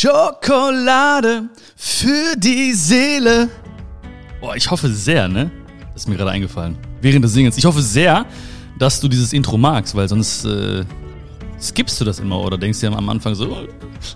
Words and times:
Schokolade 0.00 1.50
für 1.76 2.34
die 2.34 2.72
Seele. 2.72 3.50
Boah, 4.40 4.56
ich 4.56 4.70
hoffe 4.70 4.88
sehr, 4.88 5.28
ne? 5.28 5.50
Das 5.92 6.04
ist 6.04 6.08
mir 6.08 6.16
gerade 6.16 6.30
eingefallen. 6.30 6.78
Während 7.02 7.22
des 7.22 7.34
Singens. 7.34 7.58
Ich 7.58 7.66
hoffe 7.66 7.82
sehr, 7.82 8.24
dass 8.78 8.98
du 8.98 9.08
dieses 9.08 9.34
Intro 9.34 9.58
magst, 9.58 9.94
weil 9.94 10.08
sonst 10.08 10.46
äh, 10.46 10.86
skippst 11.60 12.00
du 12.00 12.06
das 12.06 12.18
immer 12.18 12.40
oder 12.40 12.56
denkst 12.56 12.80
dir 12.80 12.90
am 12.90 13.10
Anfang 13.10 13.34
so, 13.34 13.48
oh, 13.48 13.68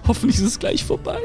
hoffentlich 0.09 0.39
ist 0.39 0.47
es 0.47 0.59
gleich 0.59 0.83
vorbei. 0.83 1.19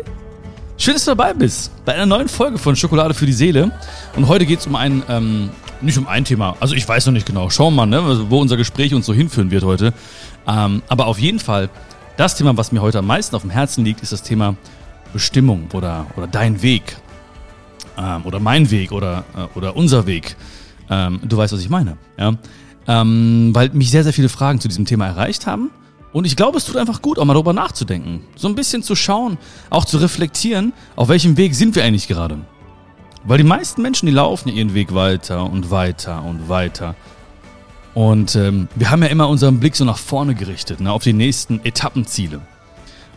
Schön, 0.76 0.94
dass 0.96 1.06
du 1.06 1.12
dabei 1.12 1.34
bist 1.34 1.72
bei 1.86 1.94
einer 1.94 2.06
neuen 2.06 2.28
Folge 2.28 2.58
von 2.58 2.76
Schokolade 2.76 3.14
für 3.14 3.26
die 3.26 3.32
Seele. 3.32 3.72
Und 4.18 4.28
heute 4.28 4.46
geht 4.46 4.60
es 4.60 4.68
um 4.68 4.76
ein, 4.76 5.04
ähm, 5.08 5.52
nicht 5.80 5.98
um 5.98 6.06
ein 6.06 6.26
Thema, 6.26 6.58
also 6.60 6.76
ich 6.76 6.86
weiß 6.86 7.06
noch 7.06 7.14
nicht 7.14 7.26
genau. 7.26 7.50
Schauen 7.50 7.76
wir 7.76 7.86
mal, 7.86 8.02
ne, 8.02 8.30
wo 8.30 8.42
unser 8.42 8.58
Gespräch 8.58 8.94
uns 8.94 9.06
so 9.06 9.14
hinführen 9.14 9.52
wird 9.52 9.64
heute. 9.64 9.94
Ähm, 10.46 10.82
aber 10.90 11.06
auf 11.06 11.18
jeden 11.18 11.40
Fall 11.40 11.70
das 12.20 12.36
Thema, 12.36 12.58
was 12.58 12.74
mir 12.74 12.82
heute 12.82 13.00
am 13.00 13.08
meisten 13.08 13.34
auf 13.34 13.44
dem 13.44 13.50
Herzen 13.50 13.86
liegt, 13.86 14.04
ist 14.04 14.12
das 14.12 14.22
Thema 14.22 14.58
Bestimmung 15.14 15.70
oder, 15.74 16.06
oder 16.18 16.28
dein 16.28 16.62
Weg. 16.62 16.98
Ähm, 17.98 18.26
oder 18.26 18.42
mein 18.42 18.70
Weg 18.72 18.92
oder, 18.92 19.24
äh, 19.38 19.58
oder 19.58 19.78
unser 19.78 20.06
Weg. 20.06 20.36
Ähm, 20.90 21.22
du 21.24 21.38
weißt, 21.38 21.54
was 21.54 21.62
ich 21.62 21.70
meine. 21.70 21.96
Ja? 22.18 22.34
Ähm, 22.88 23.52
weil 23.54 23.70
mich 23.70 23.90
sehr, 23.90 24.04
sehr 24.04 24.12
viele 24.12 24.28
Fragen 24.28 24.60
zu 24.60 24.68
diesem 24.68 24.84
Thema 24.84 25.08
erreicht 25.08 25.48
haben. 25.48 25.72
Und 26.12 26.26
ich 26.26 26.36
glaube, 26.36 26.58
es 26.58 26.66
tut 26.66 26.76
einfach 26.76 27.02
gut, 27.02 27.20
auch 27.20 27.26
mal 27.26 27.36
darüber 27.36 27.54
nachzudenken. 27.54 28.24
So 28.36 28.50
ein 28.50 28.56
bisschen 28.56 28.84
zu 28.84 28.96
schauen, 28.96 29.38
auch 29.70 29.86
zu 29.86 29.98
reflektieren, 29.98 30.74
auf 30.98 31.08
welchem 31.08 31.38
Weg 31.38 31.56
sind 31.56 31.76
wir 31.76 31.86
eigentlich 31.86 32.10
gerade. 32.10 32.38
Weil 33.24 33.38
die 33.38 33.46
meisten 33.46 33.82
Menschen, 33.82 34.08
die 34.08 34.12
laufen 34.12 34.50
ihren 34.50 34.74
Weg 34.74 34.94
weiter 34.94 35.50
und 35.50 35.72
weiter 35.72 36.26
und 36.26 36.50
weiter. 36.50 36.96
Und 37.94 38.36
ähm, 38.36 38.68
wir 38.76 38.92
haben 38.92 39.02
ja 39.02 39.10
immer 39.10 39.28
unseren 39.28 39.60
Blick 39.60 39.76
so 39.76 39.86
nach 39.86 39.98
vorne 39.98 40.36
gerichtet, 40.36 40.80
ne, 40.80 40.92
auf 40.92 41.04
die 41.04 41.14
nächsten 41.14 41.64
Etappenziele. 41.64 42.42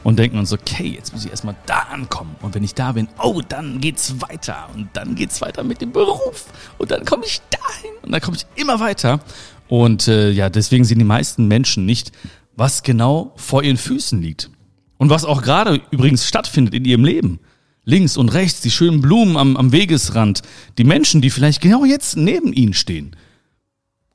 Und 0.04 0.18
denken 0.18 0.38
uns, 0.38 0.52
okay, 0.52 0.88
jetzt 0.88 1.12
muss 1.12 1.24
ich 1.24 1.30
erstmal 1.30 1.54
da 1.66 1.78
ankommen. 1.92 2.34
Und 2.42 2.56
wenn 2.56 2.64
ich 2.64 2.74
da 2.74 2.90
bin, 2.92 3.06
oh, 3.22 3.40
dann 3.48 3.80
geht's 3.80 4.20
weiter. 4.20 4.68
Und 4.74 4.88
dann 4.94 5.14
geht's 5.14 5.40
weiter 5.40 5.62
mit 5.62 5.80
dem 5.80 5.92
Beruf. 5.92 6.46
Und 6.78 6.90
dann 6.90 7.04
komme 7.04 7.24
ich 7.24 7.40
dahin. 7.50 7.92
Und 8.02 8.10
dann 8.10 8.20
komme 8.20 8.36
ich 8.36 8.46
immer 8.60 8.80
weiter. 8.80 9.20
Und 9.68 10.08
äh, 10.08 10.30
ja, 10.30 10.50
deswegen 10.50 10.84
sehen 10.84 10.98
die 10.98 11.04
meisten 11.04 11.46
Menschen 11.46 11.86
nicht, 11.86 12.10
was 12.56 12.82
genau 12.82 13.32
vor 13.36 13.62
ihren 13.62 13.76
Füßen 13.76 14.20
liegt. 14.20 14.50
Und 14.98 15.08
was 15.08 15.24
auch 15.24 15.42
gerade 15.42 15.80
übrigens 15.92 16.26
stattfindet 16.26 16.74
in 16.74 16.84
ihrem 16.84 17.04
Leben. 17.04 17.38
Links 17.84 18.16
und 18.16 18.30
rechts, 18.30 18.60
die 18.60 18.70
schönen 18.72 19.00
Blumen 19.00 19.36
am, 19.36 19.56
am 19.56 19.70
Wegesrand, 19.70 20.42
die 20.78 20.84
Menschen, 20.84 21.20
die 21.20 21.30
vielleicht 21.30 21.60
genau 21.60 21.84
jetzt 21.84 22.16
neben 22.16 22.52
ihnen 22.52 22.74
stehen 22.74 23.14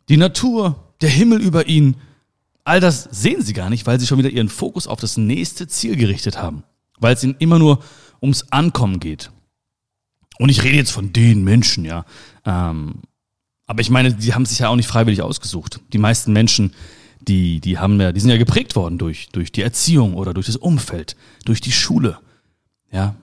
die 0.09 0.17
Natur, 0.17 0.75
der 1.01 1.09
Himmel 1.09 1.41
über 1.41 1.67
ihnen, 1.67 1.97
all 2.63 2.79
das 2.79 3.03
sehen 3.11 3.41
sie 3.41 3.53
gar 3.53 3.69
nicht, 3.69 3.85
weil 3.87 3.99
sie 3.99 4.07
schon 4.07 4.17
wieder 4.17 4.29
ihren 4.29 4.49
Fokus 4.49 4.87
auf 4.87 4.99
das 4.99 5.17
nächste 5.17 5.67
Ziel 5.67 5.95
gerichtet 5.95 6.37
haben. 6.37 6.63
Weil 6.99 7.13
es 7.13 7.23
ihnen 7.23 7.35
immer 7.39 7.59
nur 7.59 7.79
ums 8.21 8.47
Ankommen 8.51 8.99
geht. 8.99 9.31
Und 10.39 10.49
ich 10.49 10.63
rede 10.63 10.77
jetzt 10.77 10.91
von 10.91 11.13
den 11.13 11.43
Menschen, 11.43 11.85
ja. 11.85 12.05
Ähm, 12.45 13.01
aber 13.65 13.81
ich 13.81 13.89
meine, 13.89 14.13
die 14.13 14.33
haben 14.33 14.45
sich 14.45 14.59
ja 14.59 14.69
auch 14.69 14.75
nicht 14.75 14.87
freiwillig 14.87 15.21
ausgesucht. 15.21 15.81
Die 15.91 15.97
meisten 15.97 16.31
Menschen, 16.31 16.73
die, 17.19 17.59
die 17.59 17.77
haben 17.77 17.99
ja, 17.99 18.11
die 18.11 18.19
sind 18.19 18.29
ja 18.29 18.37
geprägt 18.37 18.75
worden 18.75 18.97
durch, 18.97 19.29
durch 19.29 19.51
die 19.51 19.61
Erziehung 19.61 20.15
oder 20.15 20.33
durch 20.33 20.45
das 20.45 20.55
Umfeld, 20.55 21.15
durch 21.45 21.61
die 21.61 21.71
Schule. 21.71 22.19
Ja. 22.91 23.15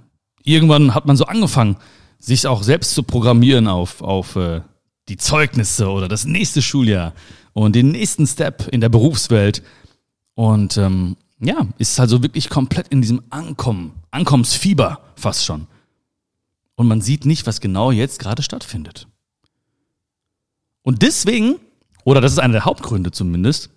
Irgendwann 0.42 0.94
hat 0.94 1.06
man 1.06 1.16
so 1.16 1.24
angefangen, 1.24 1.76
sich 2.18 2.46
auch 2.46 2.62
selbst 2.62 2.94
zu 2.94 3.02
programmieren 3.02 3.66
auf, 3.68 4.02
auf 4.02 4.36
äh, 4.36 4.60
die 5.08 5.16
Zeugnisse 5.16 5.88
oder 5.88 6.08
das 6.08 6.24
nächste 6.24 6.62
Schuljahr 6.62 7.12
und 7.52 7.74
den 7.74 7.90
nächsten 7.90 8.26
Step 8.26 8.68
in 8.68 8.80
der 8.80 8.88
Berufswelt. 8.88 9.62
Und 10.34 10.76
ähm, 10.76 11.16
ja, 11.40 11.66
ist 11.78 11.98
also 12.00 12.22
wirklich 12.22 12.48
komplett 12.48 12.88
in 12.88 13.02
diesem 13.02 13.22
Ankommen, 13.30 13.92
Ankommensfieber 14.10 15.00
fast 15.16 15.44
schon. 15.44 15.66
Und 16.76 16.88
man 16.88 17.00
sieht 17.00 17.24
nicht, 17.24 17.46
was 17.46 17.60
genau 17.60 17.90
jetzt 17.90 18.18
gerade 18.18 18.42
stattfindet. 18.42 19.06
Und 20.82 21.02
deswegen, 21.02 21.56
oder 22.04 22.20
das 22.20 22.32
ist 22.32 22.38
einer 22.38 22.52
der 22.52 22.64
Hauptgründe 22.64 23.12
zumindest, 23.12 23.70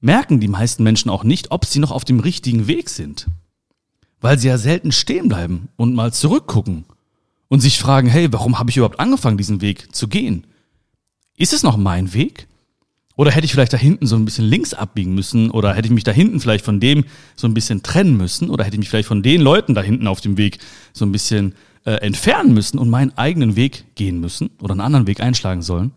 merken 0.00 0.40
die 0.40 0.48
meisten 0.48 0.82
Menschen 0.82 1.10
auch 1.10 1.24
nicht, 1.24 1.50
ob 1.50 1.64
sie 1.64 1.78
noch 1.78 1.90
auf 1.90 2.04
dem 2.04 2.20
richtigen 2.20 2.66
Weg 2.66 2.88
sind. 2.90 3.26
Weil 4.20 4.38
sie 4.38 4.48
ja 4.48 4.58
selten 4.58 4.90
stehen 4.90 5.28
bleiben 5.28 5.68
und 5.76 5.94
mal 5.94 6.12
zurückgucken 6.12 6.84
und 7.48 7.60
sich 7.60 7.78
fragen, 7.78 8.08
hey, 8.08 8.32
warum 8.32 8.58
habe 8.58 8.70
ich 8.70 8.76
überhaupt 8.76 9.00
angefangen, 9.00 9.38
diesen 9.38 9.60
Weg 9.60 9.94
zu 9.94 10.08
gehen? 10.08 10.46
Ist 11.36 11.52
es 11.52 11.62
noch 11.62 11.76
mein 11.76 12.12
Weg? 12.12 12.46
Oder 13.16 13.32
hätte 13.32 13.46
ich 13.46 13.52
vielleicht 13.52 13.72
da 13.72 13.76
hinten 13.76 14.06
so 14.06 14.14
ein 14.16 14.24
bisschen 14.24 14.44
links 14.44 14.74
abbiegen 14.74 15.14
müssen? 15.14 15.50
Oder 15.50 15.74
hätte 15.74 15.86
ich 15.86 15.92
mich 15.92 16.04
da 16.04 16.12
hinten 16.12 16.38
vielleicht 16.38 16.64
von 16.64 16.78
dem 16.78 17.04
so 17.34 17.48
ein 17.48 17.54
bisschen 17.54 17.82
trennen 17.82 18.16
müssen? 18.16 18.48
Oder 18.48 18.64
hätte 18.64 18.76
ich 18.76 18.78
mich 18.78 18.90
vielleicht 18.90 19.08
von 19.08 19.22
den 19.22 19.40
Leuten 19.40 19.74
da 19.74 19.82
hinten 19.82 20.06
auf 20.06 20.20
dem 20.20 20.36
Weg 20.36 20.58
so 20.92 21.04
ein 21.04 21.10
bisschen 21.10 21.54
äh, 21.84 21.94
entfernen 21.94 22.54
müssen 22.54 22.78
und 22.78 22.90
meinen 22.90 23.16
eigenen 23.18 23.56
Weg 23.56 23.96
gehen 23.96 24.20
müssen? 24.20 24.50
Oder 24.60 24.72
einen 24.72 24.82
anderen 24.82 25.08
Weg 25.08 25.20
einschlagen 25.20 25.62
sollen? 25.62 25.90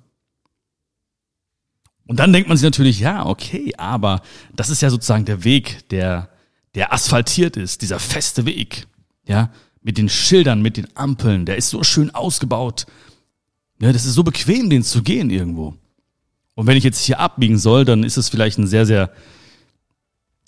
Und 2.07 2.19
dann 2.19 2.33
denkt 2.33 2.49
man 2.49 2.57
sich 2.57 2.65
natürlich, 2.65 2.99
ja, 2.99 3.25
okay, 3.25 3.73
aber 3.77 4.21
das 4.55 4.69
ist 4.69 4.81
ja 4.81 4.89
sozusagen 4.89 5.25
der 5.25 5.43
Weg, 5.43 5.87
der, 5.89 6.29
der 6.73 6.91
asphaltiert 6.91 7.55
ist, 7.55 7.83
dieser 7.83 7.99
feste 7.99 8.45
Weg. 8.45 8.87
Ja, 9.27 9.51
mit 9.81 9.97
den 9.97 10.09
Schildern, 10.09 10.61
mit 10.61 10.77
den 10.77 10.87
Ampeln, 10.95 11.45
der 11.45 11.57
ist 11.57 11.69
so 11.69 11.83
schön 11.83 12.13
ausgebaut. 12.13 12.85
Ja, 13.79 13.91
das 13.91 14.05
ist 14.05 14.13
so 14.13 14.23
bequem, 14.23 14.69
den 14.69 14.83
zu 14.83 15.01
gehen 15.01 15.29
irgendwo. 15.29 15.75
Und 16.53 16.67
wenn 16.67 16.77
ich 16.77 16.83
jetzt 16.83 17.03
hier 17.03 17.19
abbiegen 17.19 17.57
soll, 17.57 17.85
dann 17.85 18.03
ist 18.03 18.17
es 18.17 18.29
vielleicht 18.29 18.59
ein 18.59 18.67
sehr, 18.67 18.85
sehr 18.85 19.11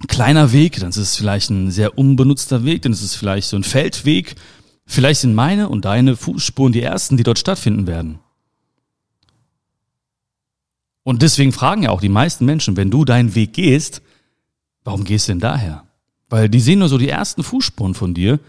kleiner 0.07 0.51
Weg, 0.51 0.79
dann 0.79 0.89
ist 0.89 0.97
es 0.97 1.15
vielleicht 1.15 1.49
ein 1.49 1.71
sehr 1.71 1.97
unbenutzter 1.97 2.63
Weg, 2.63 2.83
dann 2.83 2.91
ist 2.91 3.01
es 3.01 3.15
vielleicht 3.15 3.47
so 3.47 3.57
ein 3.57 3.63
Feldweg. 3.63 4.35
Vielleicht 4.85 5.21
sind 5.21 5.33
meine 5.33 5.69
und 5.69 5.85
deine 5.85 6.15
Fußspuren 6.15 6.73
die 6.73 6.81
ersten, 6.81 7.17
die 7.17 7.23
dort 7.23 7.39
stattfinden 7.39 7.87
werden. 7.87 8.19
Und 11.03 11.21
deswegen 11.21 11.51
fragen 11.51 11.83
ja 11.83 11.89
auch 11.89 12.01
die 12.01 12.09
meisten 12.09 12.45
Menschen, 12.45 12.77
wenn 12.77 12.91
du 12.91 13.05
deinen 13.05 13.35
Weg 13.35 13.53
gehst, 13.53 14.01
warum 14.83 15.03
gehst 15.03 15.27
du 15.27 15.31
denn 15.31 15.39
daher? 15.39 15.85
Weil 16.29 16.49
die 16.49 16.59
sehen 16.59 16.79
nur 16.79 16.89
so 16.89 16.97
die 16.97 17.09
ersten 17.09 17.43
Fußspuren 17.43 17.93
von 17.93 18.13
dir 18.13 18.39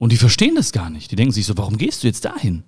und 0.00 0.12
die 0.12 0.16
verstehen 0.16 0.54
das 0.54 0.72
gar 0.72 0.88
nicht. 0.88 1.10
Die 1.10 1.16
denken 1.16 1.32
sich 1.32 1.44
so, 1.44 1.58
warum 1.58 1.76
gehst 1.76 2.02
du 2.02 2.06
jetzt 2.06 2.24
dahin? 2.24 2.64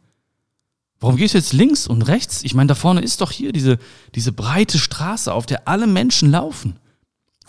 Warum 1.01 1.17
gehst 1.17 1.33
du 1.33 1.39
jetzt 1.39 1.55
links 1.55 1.87
und 1.87 2.03
rechts? 2.03 2.45
Ich 2.45 2.55
meine, 2.55 2.69
da 2.69 2.75
vorne 2.75 3.01
ist 3.01 3.23
doch 3.23 3.31
hier 3.31 3.53
diese, 3.53 3.79
diese 4.15 4.33
breite 4.33 4.79
Straße, 4.79 5.33
auf 5.33 5.47
der 5.47 5.67
alle 5.67 5.87
Menschen 5.87 6.31
laufen. 6.31 6.79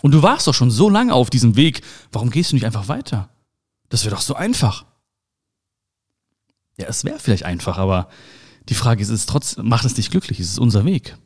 Und 0.00 0.12
du 0.12 0.22
warst 0.22 0.46
doch 0.46 0.54
schon 0.54 0.70
so 0.70 0.88
lange 0.88 1.12
auf 1.12 1.28
diesem 1.28 1.54
Weg. 1.56 1.82
Warum 2.12 2.30
gehst 2.30 2.50
du 2.50 2.56
nicht 2.56 2.64
einfach 2.64 2.88
weiter? 2.88 3.28
Das 3.90 4.06
wäre 4.06 4.14
doch 4.14 4.22
so 4.22 4.34
einfach. 4.34 4.86
Ja, 6.78 6.86
es 6.86 7.04
wäre 7.04 7.18
vielleicht 7.18 7.44
einfach, 7.44 7.76
aber 7.76 8.08
die 8.70 8.74
Frage 8.74 9.02
ist, 9.02 9.10
ist 9.10 9.20
es 9.20 9.26
trotzdem, 9.26 9.68
macht 9.68 9.84
es 9.84 9.92
dich 9.92 10.10
glücklich? 10.10 10.40
Ist 10.40 10.52
es 10.52 10.58
unser 10.58 10.86
Weg? 10.86 11.18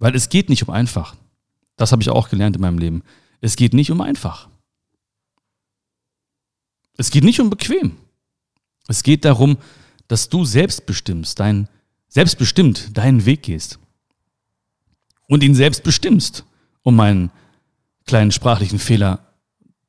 Weil 0.00 0.16
es 0.16 0.30
geht 0.30 0.48
nicht 0.48 0.64
um 0.66 0.70
einfach. 0.74 1.14
Das 1.76 1.92
habe 1.92 2.02
ich 2.02 2.10
auch 2.10 2.28
gelernt 2.28 2.56
in 2.56 2.62
meinem 2.62 2.78
Leben. 2.78 3.04
Es 3.40 3.54
geht 3.54 3.72
nicht 3.72 3.92
um 3.92 4.00
einfach. 4.00 4.48
Es 6.98 7.10
geht 7.10 7.24
nicht 7.24 7.40
um 7.40 7.48
bequem. 7.48 7.96
Es 8.88 9.02
geht 9.02 9.24
darum, 9.24 9.56
dass 10.08 10.28
du 10.28 10.44
selbst 10.44 10.84
bestimmst, 10.84 11.40
dein, 11.40 11.68
selbstbestimmt 12.08 12.98
deinen 12.98 13.24
Weg 13.24 13.44
gehst. 13.44 13.78
Und 15.26 15.42
ihn 15.42 15.54
selbst 15.54 15.82
bestimmst, 15.84 16.44
um 16.82 16.96
meinen 16.96 17.30
kleinen 18.06 18.32
sprachlichen 18.32 18.78
Fehler 18.78 19.32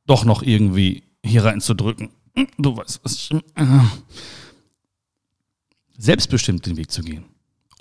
doch 0.06 0.24
noch 0.24 0.44
irgendwie 0.44 1.04
hier 1.24 1.46
reinzudrücken. 1.46 2.10
Du 2.58 2.78
weißt, 2.78 3.00
was 3.04 3.16
ich. 3.16 3.30
Selbstbestimmt 5.98 6.66
den 6.66 6.78
Weg 6.78 6.92
zu 6.92 7.02
gehen. 7.02 7.26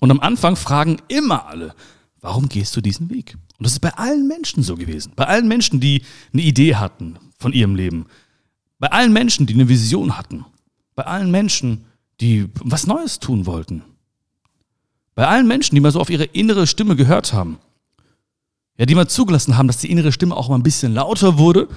Und 0.01 0.11
am 0.11 0.21
Anfang 0.21 0.57
fragen 0.57 0.99
immer 1.09 1.47
alle, 1.47 1.75
warum 2.21 2.49
gehst 2.49 2.77
du 2.77 2.81
diesen 2.81 3.11
Weg? 3.11 3.37
Und 3.59 3.65
das 3.65 3.73
ist 3.73 3.81
bei 3.81 3.95
allen 3.95 4.27
Menschen 4.27 4.63
so 4.63 4.77
gewesen. 4.77 5.13
Bei 5.17 5.27
allen 5.27 5.49
Menschen, 5.49 5.81
die 5.81 6.03
eine 6.33 6.43
Idee 6.43 6.77
hatten 6.77 7.19
von 7.39 7.53
ihrem 7.53 7.75
Leben, 7.75 8.07
bei 8.79 8.91
allen 8.93 9.13
Menschen, 9.13 9.47
die 9.47 9.55
eine 9.55 9.69
Vision 9.69 10.17
hatten. 10.17 10.45
Bei 10.95 11.05
allen 11.05 11.31
Menschen, 11.31 11.85
die 12.21 12.49
was 12.63 12.87
Neues 12.87 13.19
tun 13.19 13.47
wollten. 13.47 13.83
Bei 15.15 15.27
allen 15.27 15.49
Menschen, 15.49 15.75
die 15.75 15.81
mal 15.81 15.93
so 15.93 16.01
auf 16.01 16.11
ihre 16.11 16.25
innere 16.25 16.67
Stimme 16.67 16.97
gehört 16.97 17.33
haben. 17.33 17.59
Ja, 18.77 18.87
die 18.87 18.95
mal 18.95 19.09
zugelassen 19.09 19.57
haben, 19.57 19.67
dass 19.67 19.79
die 19.79 19.91
innere 19.91 20.13
Stimme 20.13 20.37
auch 20.37 20.49
mal 20.49 20.55
ein 20.55 20.63
bisschen 20.63 20.95
lauter 20.95 21.39
wurde 21.39 21.69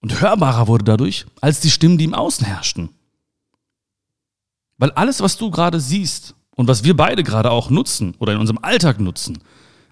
und 0.00 0.20
hörbarer 0.20 0.68
wurde 0.68 0.84
dadurch, 0.84 1.26
als 1.40 1.58
die 1.60 1.70
Stimmen, 1.70 1.98
die 1.98 2.04
im 2.04 2.14
Außen 2.14 2.46
herrschten. 2.46 2.90
Weil 4.76 4.92
alles, 4.92 5.20
was 5.20 5.36
du 5.36 5.50
gerade 5.50 5.80
siehst 5.80 6.36
und 6.54 6.68
was 6.68 6.84
wir 6.84 6.96
beide 6.96 7.24
gerade 7.24 7.50
auch 7.50 7.70
nutzen 7.70 8.14
oder 8.20 8.32
in 8.32 8.38
unserem 8.38 8.60
Alltag 8.62 9.00
nutzen, 9.00 9.38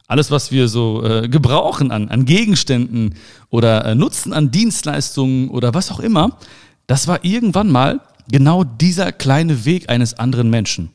alles, 0.07 0.31
was 0.31 0.51
wir 0.53 0.69
so 0.69 1.03
äh, 1.05 1.29
gebrauchen 1.29 1.91
an, 1.91 2.09
an 2.09 2.25
Gegenständen 2.25 3.15
oder 3.51 3.85
äh, 3.85 3.95
nutzen 3.95 4.33
an 4.33 4.51
Dienstleistungen 4.51 5.49
oder 5.51 5.75
was 5.75 5.91
auch 5.91 6.01
immer, 6.01 6.39
das 6.87 7.09
war 7.09 7.25
irgendwann 7.25 7.71
mal 7.71 8.01
genau 8.31 8.65
dieser 8.65 9.13
kleine 9.13 9.65
Weg 9.65 9.89
eines 9.91 10.15
anderen 10.15 10.51
Menschen. 10.51 10.91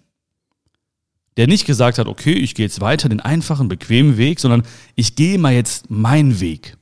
Der 1.37 1.47
nicht 1.47 1.65
gesagt 1.65 1.97
hat, 1.97 2.07
okay, 2.07 2.33
ich 2.33 2.55
gehe 2.55 2.65
jetzt 2.65 2.81
weiter 2.81 3.09
den 3.09 3.19
einfachen, 3.19 3.67
bequemen 3.67 4.17
Weg, 4.17 4.39
sondern 4.39 4.63
ich 4.95 5.15
gehe 5.15 5.37
mal 5.37 5.53
jetzt 5.53 5.89
meinen 5.89 6.39
Weg, 6.39 6.77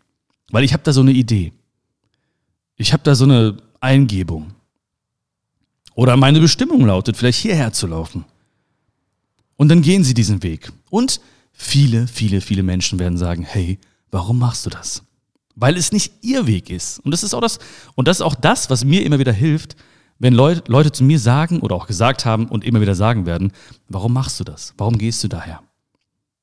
weil 0.52 0.64
ich 0.64 0.74
habe 0.74 0.84
da 0.84 0.94
so 0.94 1.02
eine 1.02 1.12
Idee. 1.12 1.54
ich 2.78 2.94
habe 2.94 3.04
da 3.04 3.14
so 3.14 3.26
eine 3.26 3.58
Eingebung. 3.80 4.54
Oder 5.96 6.16
meine 6.16 6.40
Bestimmung 6.40 6.86
lautet, 6.86 7.18
vielleicht 7.18 7.42
hierher 7.42 7.74
zu 7.74 7.86
laufen. 7.86 8.24
Und 9.58 9.68
dann 9.68 9.82
gehen 9.82 10.06
sie 10.06 10.14
diesen 10.14 10.44
Weg. 10.44 10.72
Und 10.90 11.20
viele, 11.60 12.08
viele, 12.08 12.40
viele 12.40 12.64
Menschen 12.64 13.00
werden 13.00 13.18
sagen, 13.18 13.44
hey, 13.44 13.80
warum 14.12 14.40
machst 14.40 14.66
du 14.66 14.70
das? 14.70 15.04
Weil 15.56 15.76
es 15.76 15.92
nicht 15.92 16.14
ihr 16.22 16.48
Weg 16.48 16.70
ist. 16.70 17.00
Und 17.00 17.12
das 17.12 17.22
ist 17.22 17.34
auch 17.34 17.42
das, 17.42 17.60
und 17.96 18.08
das 18.08 18.18
ist 18.18 18.22
auch 18.22 18.34
das, 18.34 18.70
was 18.70 18.86
mir 18.86 19.04
immer 19.04 19.20
wieder 19.20 19.34
hilft, 19.34 19.76
wenn 20.20 20.34
Leute, 20.34 20.64
Leute 20.72 20.92
zu 20.92 21.04
mir 21.04 21.20
sagen 21.20 21.60
oder 21.60 21.76
auch 21.76 21.86
gesagt 21.86 22.26
haben 22.26 22.48
und 22.48 22.64
immer 22.64 22.80
wieder 22.80 22.96
sagen 22.96 23.26
werden, 23.26 23.52
warum 23.90 24.14
machst 24.14 24.40
du 24.40 24.46
das? 24.46 24.74
Warum 24.78 24.98
gehst 24.98 25.22
du 25.24 25.28
daher? 25.28 25.62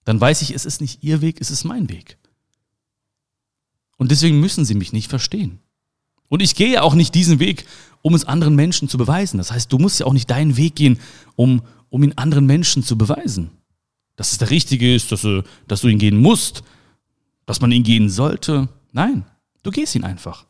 Dann 0.05 0.21
weiß 0.21 0.43
ich, 0.43 0.55
es 0.55 0.67
ist 0.67 0.83
nicht 0.83 1.03
ihr 1.03 1.23
Weg, 1.23 1.41
es 1.41 1.51
ist 1.51 1.65
mein 1.65 1.89
Weg. 1.89 2.19
Und 3.97 4.11
deswegen 4.11 4.39
müssen 4.39 4.67
sie 4.67 4.75
mich 4.75 4.93
nicht 4.93 5.09
verstehen. 5.09 5.61
Und 6.29 6.43
ich 6.43 6.55
gehe 6.55 6.83
auch 6.83 6.95
nicht 6.95 7.15
diesen 7.15 7.39
Weg, 7.39 7.65
um 8.03 8.15
es 8.15 8.27
anderen 8.27 8.55
Menschen 8.55 8.89
zu 8.89 8.99
beweisen. 8.99 9.39
Das 9.39 9.51
heißt, 9.51 9.73
du 9.73 9.79
musst 9.79 9.99
ja 9.99 10.07
auch 10.07 10.13
nicht 10.13 10.31
deinen 10.31 10.59
Weg 10.59 10.77
gehen, 10.77 10.99
um, 11.37 11.63
um 11.89 12.03
ihn 12.03 12.13
anderen 12.17 12.45
Menschen 12.45 12.83
zu 12.83 12.99
beweisen. 12.99 13.51
Dass 14.17 14.33
es 14.33 14.39
der 14.39 14.51
richtige 14.51 14.95
ist, 14.95 15.13
dass 15.13 15.23
du, 15.23 15.43
dass 15.69 15.83
du 15.83 15.89
ihn 15.89 15.99
gehen 15.99 16.19
musst, 16.19 16.63
dass 17.45 17.61
man 17.61 17.71
ihn 17.71 17.83
gehen 17.83 18.09
sollte. 18.09 18.69
Nein, 18.93 19.25
du 19.63 19.71
gehst 19.71 19.95
ihn 19.95 20.05
einfach. 20.05 20.47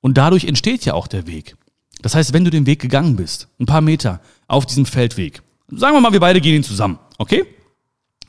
Und 0.00 0.16
dadurch 0.16 0.44
entsteht 0.44 0.84
ja 0.84 0.94
auch 0.94 1.06
der 1.06 1.26
Weg. 1.26 1.56
Das 2.00 2.14
heißt, 2.14 2.32
wenn 2.32 2.44
du 2.44 2.50
den 2.50 2.66
Weg 2.66 2.80
gegangen 2.80 3.16
bist, 3.16 3.48
ein 3.58 3.66
paar 3.66 3.80
Meter 3.80 4.20
auf 4.46 4.66
diesem 4.66 4.86
Feldweg, 4.86 5.42
sagen 5.70 5.96
wir 5.96 6.00
mal, 6.00 6.12
wir 6.12 6.20
beide 6.20 6.40
gehen 6.40 6.54
ihn 6.54 6.62
zusammen, 6.62 6.98
okay? 7.18 7.44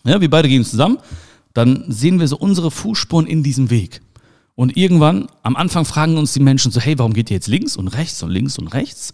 Ja, 0.03 0.19
wir 0.19 0.29
beide 0.29 0.49
gehen 0.49 0.65
zusammen, 0.65 0.97
dann 1.53 1.85
sehen 1.87 2.19
wir 2.19 2.27
so 2.27 2.37
unsere 2.37 2.71
Fußspuren 2.71 3.27
in 3.27 3.43
diesem 3.43 3.69
Weg. 3.69 4.01
Und 4.55 4.75
irgendwann, 4.75 5.27
am 5.43 5.55
Anfang 5.55 5.85
fragen 5.85 6.17
uns 6.17 6.33
die 6.33 6.41
Menschen 6.41 6.71
so, 6.71 6.81
hey, 6.81 6.97
warum 6.97 7.13
geht 7.13 7.29
ihr 7.29 7.35
jetzt 7.35 7.47
links 7.47 7.77
und 7.77 7.87
rechts 7.89 8.21
und 8.23 8.29
links 8.29 8.57
und 8.57 8.67
rechts? 8.67 9.13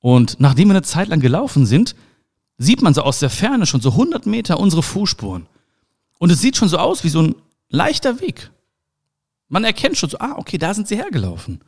Und 0.00 0.38
nachdem 0.38 0.68
wir 0.68 0.74
eine 0.74 0.82
Zeit 0.82 1.08
lang 1.08 1.20
gelaufen 1.20 1.64
sind, 1.64 1.94
sieht 2.64 2.82
man 2.82 2.94
so 2.94 3.02
aus 3.02 3.20
der 3.20 3.30
Ferne 3.30 3.66
schon 3.66 3.80
so 3.80 3.90
100 3.90 4.26
Meter 4.26 4.58
unsere 4.58 4.82
Fußspuren. 4.82 5.46
Und 6.18 6.30
es 6.30 6.40
sieht 6.40 6.56
schon 6.56 6.68
so 6.68 6.78
aus 6.78 7.04
wie 7.04 7.08
so 7.08 7.22
ein 7.22 7.34
leichter 7.68 8.20
Weg. 8.20 8.50
Man 9.48 9.64
erkennt 9.64 9.96
schon 9.96 10.10
so, 10.10 10.18
ah, 10.18 10.34
okay, 10.36 10.58
da 10.58 10.74
sind 10.74 10.88
sie 10.88 10.96
hergelaufen. 10.96 11.60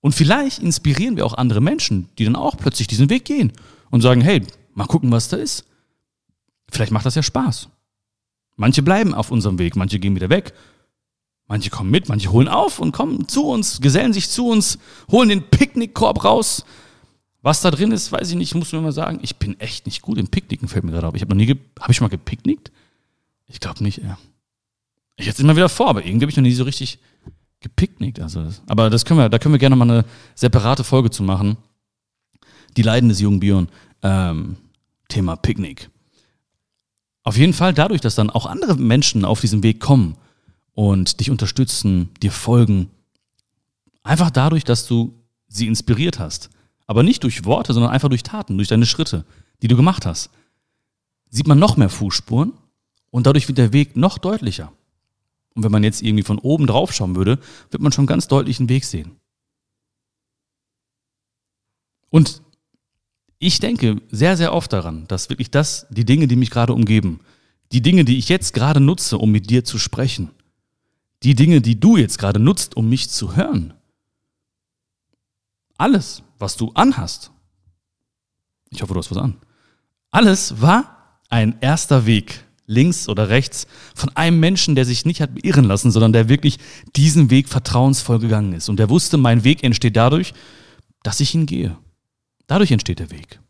Und 0.00 0.14
vielleicht 0.14 0.60
inspirieren 0.60 1.16
wir 1.16 1.26
auch 1.26 1.34
andere 1.34 1.60
Menschen, 1.60 2.08
die 2.18 2.24
dann 2.24 2.36
auch 2.36 2.56
plötzlich 2.56 2.88
diesen 2.88 3.10
Weg 3.10 3.24
gehen 3.24 3.52
und 3.90 4.00
sagen, 4.00 4.20
hey, 4.20 4.46
mal 4.74 4.86
gucken, 4.86 5.10
was 5.10 5.28
da 5.28 5.36
ist. 5.36 5.64
Vielleicht 6.70 6.92
macht 6.92 7.06
das 7.06 7.14
ja 7.16 7.22
Spaß. 7.22 7.68
Manche 8.56 8.82
bleiben 8.82 9.14
auf 9.14 9.30
unserem 9.30 9.58
Weg, 9.58 9.76
manche 9.76 9.98
gehen 9.98 10.14
wieder 10.14 10.30
weg 10.30 10.54
Manche 11.50 11.68
kommen 11.68 11.90
mit, 11.90 12.08
manche 12.08 12.30
holen 12.30 12.46
auf 12.46 12.78
und 12.78 12.92
kommen 12.92 13.26
zu 13.26 13.48
uns, 13.48 13.80
gesellen 13.80 14.12
sich 14.12 14.30
zu 14.30 14.46
uns, 14.46 14.78
holen 15.10 15.30
den 15.30 15.42
Picknickkorb 15.42 16.22
raus. 16.22 16.64
Was 17.42 17.62
da 17.62 17.70
drin 17.70 17.92
ist, 17.92 18.12
weiß 18.12 18.30
ich 18.30 18.36
nicht, 18.36 18.54
muss 18.54 18.72
mir 18.72 18.80
mal 18.80 18.92
sagen. 18.92 19.18
Ich 19.22 19.36
bin 19.36 19.58
echt 19.60 19.86
nicht 19.86 20.02
gut 20.02 20.18
im 20.18 20.28
Picknicken, 20.28 20.68
fällt 20.68 20.84
mir 20.84 20.92
gerade 20.92 21.08
auf. 21.08 21.14
Ich 21.14 21.22
habe 21.22 21.34
noch 21.34 21.42
nie, 21.42 21.58
habe 21.80 21.92
ich 21.92 22.00
mal 22.00 22.08
gepicknickt? 22.08 22.70
Ich 23.46 23.60
glaube 23.60 23.82
nicht, 23.82 23.98
ja. 23.98 24.18
Ich 25.16 25.26
jetzt 25.26 25.40
immer 25.40 25.56
wieder 25.56 25.68
vor, 25.68 25.88
aber 25.88 26.04
irgendwie 26.04 26.24
habe 26.24 26.30
ich 26.30 26.36
noch 26.36 26.42
nie 26.42 26.52
so 26.52 26.64
richtig 26.64 26.98
gepicknickt. 27.60 28.20
Also, 28.20 28.46
aber 28.66 28.90
das 28.90 29.04
können 29.04 29.20
wir, 29.20 29.28
da 29.28 29.38
können 29.38 29.54
wir 29.54 29.58
gerne 29.58 29.76
mal 29.76 29.90
eine 29.90 30.04
separate 30.34 30.84
Folge 30.84 31.10
zu 31.10 31.22
machen. 31.22 31.56
Die 32.76 32.82
Leiden 32.82 33.08
des 33.08 33.20
jungen 33.20 33.40
Björn. 33.40 33.68
Ähm, 34.02 34.56
Thema 35.08 35.36
Picknick. 35.36 35.90
Auf 37.22 37.36
jeden 37.36 37.52
Fall 37.52 37.74
dadurch, 37.74 38.00
dass 38.00 38.14
dann 38.14 38.30
auch 38.30 38.46
andere 38.46 38.76
Menschen 38.76 39.24
auf 39.24 39.40
diesen 39.40 39.62
Weg 39.62 39.80
kommen 39.80 40.16
und 40.72 41.20
dich 41.20 41.30
unterstützen, 41.30 42.08
dir 42.22 42.32
folgen. 42.32 42.88
Einfach 44.02 44.30
dadurch, 44.30 44.64
dass 44.64 44.86
du 44.86 45.14
sie 45.48 45.66
inspiriert 45.66 46.18
hast. 46.18 46.48
Aber 46.90 47.04
nicht 47.04 47.22
durch 47.22 47.44
Worte, 47.44 47.72
sondern 47.72 47.92
einfach 47.92 48.08
durch 48.08 48.24
Taten, 48.24 48.56
durch 48.56 48.66
deine 48.66 48.84
Schritte, 48.84 49.24
die 49.62 49.68
du 49.68 49.76
gemacht 49.76 50.06
hast. 50.06 50.28
Sieht 51.28 51.46
man 51.46 51.60
noch 51.60 51.76
mehr 51.76 51.88
Fußspuren 51.88 52.52
und 53.12 53.26
dadurch 53.28 53.46
wird 53.46 53.58
der 53.58 53.72
Weg 53.72 53.94
noch 53.94 54.18
deutlicher. 54.18 54.72
Und 55.54 55.62
wenn 55.62 55.70
man 55.70 55.84
jetzt 55.84 56.02
irgendwie 56.02 56.24
von 56.24 56.40
oben 56.40 56.66
drauf 56.66 56.92
schauen 56.92 57.14
würde, 57.14 57.38
wird 57.70 57.80
man 57.80 57.92
schon 57.92 58.06
ganz 58.06 58.26
deutlich 58.26 58.58
einen 58.58 58.68
Weg 58.68 58.84
sehen. 58.84 59.12
Und 62.08 62.42
ich 63.38 63.60
denke 63.60 64.02
sehr, 64.10 64.36
sehr 64.36 64.52
oft 64.52 64.72
daran, 64.72 65.06
dass 65.06 65.30
wirklich 65.30 65.52
das, 65.52 65.86
die 65.90 66.04
Dinge, 66.04 66.26
die 66.26 66.34
mich 66.34 66.50
gerade 66.50 66.74
umgeben, 66.74 67.20
die 67.70 67.82
Dinge, 67.82 68.04
die 68.04 68.18
ich 68.18 68.28
jetzt 68.28 68.52
gerade 68.52 68.80
nutze, 68.80 69.16
um 69.16 69.30
mit 69.30 69.48
dir 69.48 69.64
zu 69.64 69.78
sprechen, 69.78 70.30
die 71.22 71.36
Dinge, 71.36 71.60
die 71.60 71.78
du 71.78 71.96
jetzt 71.96 72.18
gerade 72.18 72.40
nutzt, 72.40 72.76
um 72.76 72.88
mich 72.88 73.10
zu 73.10 73.36
hören. 73.36 73.74
Alles, 75.80 76.22
was 76.38 76.58
du 76.58 76.72
anhast. 76.74 77.30
Ich 78.68 78.82
hoffe, 78.82 78.92
du 78.92 78.98
hast 78.98 79.10
was 79.10 79.16
an. 79.16 79.38
Alles 80.10 80.60
war 80.60 81.18
ein 81.30 81.56
erster 81.62 82.04
Weg, 82.04 82.44
links 82.66 83.08
oder 83.08 83.30
rechts, 83.30 83.66
von 83.94 84.14
einem 84.14 84.38
Menschen, 84.40 84.74
der 84.74 84.84
sich 84.84 85.06
nicht 85.06 85.22
hat 85.22 85.34
beirren 85.34 85.64
lassen, 85.64 85.90
sondern 85.90 86.12
der 86.12 86.28
wirklich 86.28 86.58
diesen 86.96 87.30
Weg 87.30 87.48
vertrauensvoll 87.48 88.18
gegangen 88.18 88.52
ist. 88.52 88.68
Und 88.68 88.76
der 88.76 88.90
wusste, 88.90 89.16
mein 89.16 89.42
Weg 89.42 89.64
entsteht 89.64 89.96
dadurch, 89.96 90.34
dass 91.02 91.20
ich 91.20 91.34
ihn 91.34 91.46
gehe. 91.46 91.78
Dadurch 92.46 92.72
entsteht 92.72 92.98
der 92.98 93.10
Weg. 93.10 93.40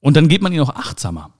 Und 0.00 0.16
dann 0.16 0.26
geht 0.26 0.42
man 0.42 0.52
ihn 0.52 0.60
auch 0.60 0.74
achtsamer. 0.74 1.32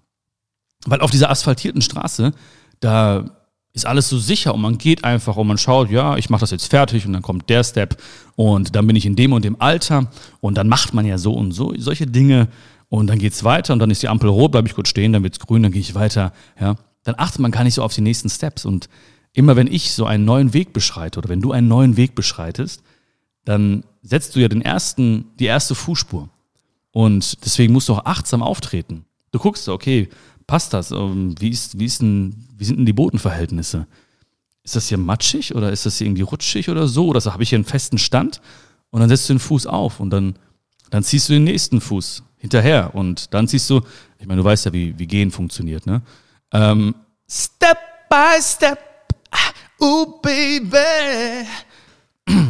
Weil 0.87 1.01
auf 1.01 1.11
dieser 1.11 1.29
asphaltierten 1.29 1.83
Straße, 1.83 2.33
da 2.79 3.44
ist 3.75 3.87
alles 3.87 4.09
so 4.09 4.19
sicher 4.19 4.55
und 4.55 4.61
man 4.61 4.79
geht 4.79 5.05
einfach 5.05 5.37
und 5.37 5.49
man 5.49 5.59
schaut, 5.59 5.91
ja, 5.91 6.17
ich 6.17 6.31
mache 6.31 6.41
das 6.41 6.53
jetzt 6.53 6.71
fertig 6.71 7.07
und 7.07 7.13
dann 7.13 7.23
kommt 7.23 7.51
der 7.51 7.65
Step 7.65 8.01
und 8.37 8.75
dann 8.75 8.87
bin 8.87 8.95
ich 8.95 9.05
in 9.05 9.17
dem 9.17 9.33
und 9.33 9.45
dem 9.45 9.61
Alter 9.61 10.11
und 10.41 10.57
dann 10.57 10.69
macht 10.69 10.95
man 10.95 11.05
ja 11.05 11.19
so 11.19 11.33
und 11.35 11.51
so 11.51 11.75
solche 11.77 12.07
Dinge 12.07 12.49
und 12.89 13.09
dann 13.09 13.19
geht's 13.19 13.43
weiter 13.43 13.73
und 13.73 13.81
dann 13.81 13.91
ist 13.91 14.03
die 14.03 14.09
Ampel 14.09 14.31
rot, 14.31 14.53
bleibe 14.53 14.69
ich 14.69 14.75
kurz 14.75 14.89
stehen, 14.89 15.13
dann 15.13 15.25
wird's 15.25 15.41
grün, 15.41 15.65
dann 15.65 15.73
gehe 15.73 15.81
ich 15.81 15.95
weiter, 15.95 16.33
ja. 16.59 16.77
Dann 17.03 17.17
achtet 17.19 17.41
man 17.41 17.51
gar 17.51 17.65
nicht 17.65 17.75
so 17.75 17.83
auf 17.83 17.93
die 17.93 18.01
nächsten 18.01 18.31
Steps 18.31 18.65
und 18.65 18.89
immer 19.35 19.57
wenn 19.57 19.67
ich 19.67 19.93
so 19.93 20.07
einen 20.07 20.25
neuen 20.25 20.55
Weg 20.55 20.73
beschreite 20.73 21.19
oder 21.19 21.29
wenn 21.29 21.43
du 21.43 21.53
einen 21.53 21.69
neuen 21.69 21.97
Weg 21.99 22.15
beschreitest, 22.15 22.83
dann 23.45 23.85
setzt 24.03 24.37
du 24.37 24.41
ja 24.41 24.49
den 24.49 24.63
ersten, 24.63 25.27
die 25.39 25.45
erste 25.45 25.75
Fußspur. 25.75 26.31
Und 26.93 27.45
deswegen 27.45 27.73
musst 27.73 27.89
du 27.89 27.95
auch 27.95 28.07
achtsam 28.07 28.43
auftreten. 28.43 29.05
Du 29.33 29.41
guckst, 29.41 29.69
okay, 29.69 30.09
passt 30.47 30.73
das? 30.73 30.91
Ähm, 30.91 31.35
wie, 31.39 31.51
ist, 31.51 31.79
wie, 31.79 31.85
ist 31.85 32.03
denn, 32.03 32.35
wie 32.57 32.65
sind 32.65 32.79
denn 32.79 32.87
die 32.87 32.93
Bodenverhältnisse? 32.93 33.87
Ist 34.63 34.77
das 34.77 34.89
hier 34.89 34.99
matschig 34.99 35.55
oder 35.55 35.71
ist 35.71 35.87
das 35.87 35.99
hier 35.99 36.07
irgendwie 36.07 36.23
rutschig 36.23 36.71
oder 36.71 36.89
so? 36.89 37.09
Oder 37.09 37.21
habe 37.33 37.43
ich 37.43 37.51
hier 37.51 37.59
einen 37.59 37.65
festen 37.65 37.99
Stand? 37.99 38.41
Und 38.91 39.01
dann 39.01 39.09
setzt 39.09 39.29
du 39.29 39.35
den 39.35 39.41
Fuß 39.41 39.67
auf 39.67 40.01
und 40.01 40.11
dann, 40.11 40.37
dann 40.91 41.03
ziehst 41.03 41.29
du 41.29 41.35
den 41.35 41.45
nächsten 41.45 41.81
Fuß 41.81 42.23
hinterher 42.39 42.95
und 42.95 43.33
dann 43.35 43.49
ziehst 43.49 43.69
du, 43.69 43.81
ich 44.19 44.27
meine, 44.27 44.41
du 44.41 44.45
weißt 44.45 44.67
ja, 44.67 44.73
wie, 44.73 44.99
wie 44.99 45.07
Gehen 45.07 45.31
funktioniert, 45.31 45.87
ne? 45.87 46.03
Ähm, 46.53 46.95
step 47.29 47.79
by 48.09 48.41
step, 48.41 48.79
oh 49.81 50.21
baby. 50.23 51.47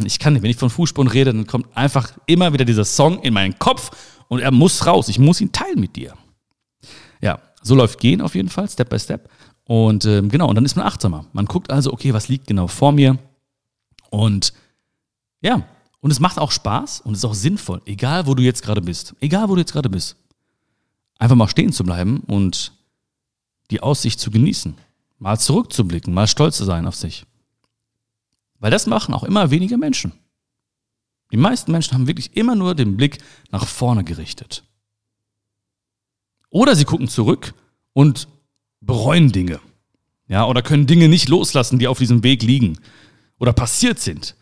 Ich 0.05 0.19
kann 0.19 0.33
nicht, 0.33 0.43
wenn 0.43 0.51
ich 0.51 0.57
von 0.57 0.69
Fußspuren 0.69 1.09
rede, 1.09 1.33
dann 1.33 1.47
kommt 1.47 1.75
einfach 1.75 2.11
immer 2.27 2.53
wieder 2.53 2.63
dieser 2.63 2.85
Song 2.85 3.21
in 3.23 3.33
meinen 3.33 3.57
Kopf 3.57 3.91
und 4.27 4.39
er 4.39 4.51
muss 4.51 4.85
raus. 4.85 5.09
Ich 5.09 5.19
muss 5.19 5.41
ihn 5.41 5.51
teilen 5.51 5.79
mit 5.79 5.95
dir. 5.95 6.13
Ja, 7.21 7.39
so 7.65 7.75
läuft 7.75 7.99
Gehen 7.99 8.21
auf 8.21 8.35
jeden 8.35 8.49
Fall, 8.49 8.69
Step 8.69 8.89
by 8.89 8.99
Step. 8.99 9.29
Und 9.65 10.05
ähm, 10.05 10.29
genau, 10.29 10.47
und 10.47 10.55
dann 10.55 10.65
ist 10.65 10.75
man 10.75 10.85
achtsamer. 10.85 11.25
Man 11.33 11.45
guckt 11.45 11.71
also, 11.71 11.91
okay, 11.91 12.13
was 12.13 12.27
liegt 12.27 12.45
genau 12.47 12.67
vor 12.67 12.91
mir? 12.91 13.17
Und 14.11 14.53
ja, 15.41 15.67
und 15.99 16.11
es 16.11 16.19
macht 16.19 16.37
auch 16.37 16.51
Spaß 16.51 17.01
und 17.01 17.15
ist 17.15 17.25
auch 17.25 17.33
sinnvoll, 17.33 17.81
egal 17.85 18.27
wo 18.27 18.35
du 18.35 18.43
jetzt 18.43 18.61
gerade 18.61 18.81
bist. 18.81 19.15
Egal 19.19 19.49
wo 19.49 19.55
du 19.55 19.61
jetzt 19.61 19.73
gerade 19.73 19.89
bist. 19.89 20.15
Einfach 21.17 21.35
mal 21.35 21.47
stehen 21.47 21.73
zu 21.73 21.83
bleiben 21.83 22.19
und 22.27 22.73
die 23.71 23.81
Aussicht 23.81 24.19
zu 24.19 24.29
genießen. 24.29 24.75
Mal 25.17 25.39
zurückzublicken, 25.39 26.13
mal 26.13 26.27
stolz 26.27 26.57
zu 26.57 26.65
sein 26.65 26.85
auf 26.85 26.95
sich. 26.95 27.25
Weil 28.59 28.69
das 28.69 28.85
machen 28.85 29.15
auch 29.15 29.23
immer 29.23 29.49
weniger 29.49 29.77
Menschen. 29.77 30.11
Die 31.31 31.37
meisten 31.37 31.71
Menschen 31.71 31.95
haben 31.95 32.07
wirklich 32.07 32.37
immer 32.37 32.55
nur 32.55 32.75
den 32.75 32.95
Blick 32.95 33.17
nach 33.49 33.65
vorne 33.65 34.03
gerichtet. 34.03 34.63
Oder 36.55 36.73
sie 36.77 36.85
gucken 36.85 37.09
zurück 37.09 37.53
und 37.91 38.29
bereuen 38.79 39.33
Dinge. 39.33 39.59
Ja, 40.29 40.45
oder 40.45 40.61
können 40.61 40.87
Dinge 40.87 41.09
nicht 41.09 41.27
loslassen, 41.27 41.79
die 41.79 41.87
auf 41.89 41.97
diesem 41.97 42.23
Weg 42.23 42.43
liegen 42.43 42.79
oder 43.39 43.51
passiert 43.51 43.99
sind. 43.99 44.35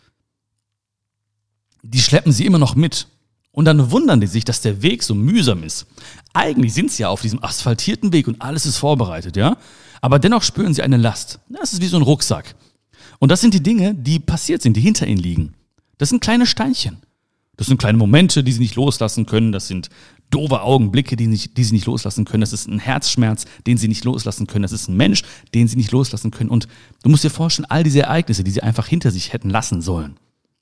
Die 1.82 1.98
schleppen 1.98 2.32
sie 2.32 2.46
immer 2.46 2.60
noch 2.60 2.76
mit. 2.76 3.08
Und 3.52 3.66
dann 3.66 3.90
wundern 3.90 4.22
die 4.22 4.28
sich, 4.28 4.46
dass 4.46 4.62
der 4.62 4.84
Weg 4.84 5.02
so 5.02 5.16
mühsam 5.16 5.64
ist. 5.64 5.88
Eigentlich 6.36 6.76
sind 6.76 6.92
sie 6.92 7.02
ja 7.02 7.10
auf 7.10 7.24
diesem 7.24 7.44
asphaltierten 7.44 8.14
Weg 8.14 8.28
und 8.28 8.44
alles 8.44 8.68
ist 8.68 8.78
vorbereitet, 8.78 9.36
ja? 9.36 9.58
Aber 10.00 10.20
dennoch 10.20 10.44
spüren 10.44 10.76
sie 10.76 10.84
eine 10.84 10.98
Last. 10.98 11.40
Das 11.50 11.74
ist 11.74 11.82
wie 11.82 11.88
so 11.88 11.98
ein 11.98 12.04
Rucksack. 12.04 12.54
Und 13.18 13.30
das 13.30 13.42
sind 13.42 13.56
die 13.56 13.64
Dinge, 13.64 13.96
die 13.96 14.20
passiert 14.20 14.62
sind, 14.62 14.78
die 14.78 14.82
hinter 14.82 15.08
ihnen 15.08 15.18
liegen. 15.18 15.56
Das 15.98 16.10
sind 16.10 16.22
kleine 16.22 16.46
Steinchen. 16.46 16.98
Das 17.58 17.66
sind 17.68 17.78
kleine 17.80 17.98
Momente, 17.98 18.44
die 18.44 18.52
sie 18.52 18.60
nicht 18.60 18.76
loslassen 18.76 19.26
können. 19.26 19.52
Das 19.52 19.68
sind 19.68 19.90
doofe 20.34 20.62
Augenblicke, 20.62 21.16
die, 21.16 21.28
nicht, 21.28 21.58
die 21.58 21.64
sie 21.64 21.74
nicht 21.74 21.86
loslassen 21.86 22.26
können. 22.26 22.42
Das 22.42 22.54
ist 22.54 22.68
ein 22.68 22.80
Herzschmerz, 22.80 23.46
den 23.68 23.78
sie 23.78 23.88
nicht 23.88 24.04
loslassen 24.04 24.48
können. 24.48 24.64
Das 24.64 24.72
ist 24.72 24.88
ein 24.88 24.98
Mensch, 24.98 25.24
den 25.54 25.68
sie 25.68 25.76
nicht 25.76 25.92
loslassen 25.92 26.32
können. 26.32 26.50
Und 26.50 26.68
du 27.04 27.10
musst 27.10 27.24
dir 27.24 27.30
vorstellen, 27.30 27.68
all 27.70 27.84
diese 27.84 28.02
Ereignisse, 28.02 28.44
die 28.44 28.52
sie 28.52 28.64
einfach 28.64 28.88
hinter 28.88 29.12
sich 29.12 29.34
hätten 29.34 29.50
lassen 29.50 29.82
sollen. 29.82 30.18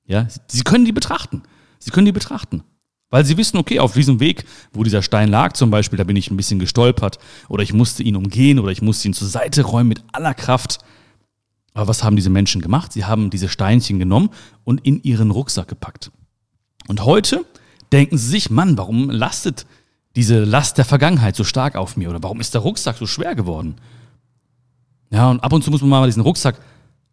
Ja, 0.06 0.28
sie 0.48 0.64
können 0.64 0.86
die 0.86 0.92
betrachten. 0.92 1.44
Sie 1.80 1.92
können 1.92 2.06
die 2.06 2.12
betrachten. 2.12 2.64
Weil 3.10 3.26
sie 3.26 3.38
wissen, 3.38 3.58
okay, 3.58 3.80
auf 3.80 3.94
diesem 3.94 4.20
Weg, 4.20 4.46
wo 4.72 4.84
dieser 4.84 5.02
Stein 5.02 5.30
lag 5.30 5.54
zum 5.54 5.70
Beispiel, 5.70 5.98
da 5.98 6.06
bin 6.06 6.16
ich 6.16 6.32
ein 6.32 6.38
bisschen 6.38 6.60
gestolpert 6.60 7.20
oder 7.50 7.62
ich 7.62 7.74
musste 7.74 8.04
ihn 8.04 8.16
umgehen 8.16 8.58
oder 8.58 8.72
ich 8.72 8.82
musste 8.82 9.08
ihn 9.08 9.14
zur 9.14 9.28
Seite 9.28 9.64
räumen 9.64 9.90
mit 9.90 10.04
aller 10.14 10.34
Kraft. 10.34 10.80
Aber 11.74 11.88
was 11.88 12.04
haben 12.04 12.16
diese 12.16 12.30
Menschen 12.30 12.62
gemacht? 12.62 12.94
Sie 12.94 13.06
haben 13.06 13.30
diese 13.30 13.50
Steinchen 13.50 14.00
genommen 14.00 14.30
und 14.64 14.86
in 14.86 15.04
ihren 15.04 15.32
Rucksack 15.32 15.68
gepackt. 15.68 16.12
Und 16.88 17.06
heute 17.06 17.46
denken 17.92 18.18
sie 18.18 18.30
sich, 18.30 18.50
Mann, 18.50 18.78
warum 18.78 19.10
lastet 19.10 19.66
diese 20.16 20.44
Last 20.44 20.78
der 20.78 20.86
Vergangenheit 20.86 21.36
so 21.36 21.44
stark 21.44 21.76
auf 21.76 21.98
mir? 21.98 22.10
Oder 22.10 22.24
warum 22.24 22.40
ist 22.40 22.54
der 22.54 22.62
Rucksack 22.62 22.98
so 22.98 23.06
schwer 23.06 23.36
geworden? 23.36 23.76
Ja, 25.10 25.30
und 25.30 25.42
ab 25.42 25.54
und 25.54 25.64
zu 25.64 25.72
muss 25.72 25.82
man 25.82 25.90
mal 25.90 26.06
diesen 26.06 26.24
Rucksack 26.24 26.60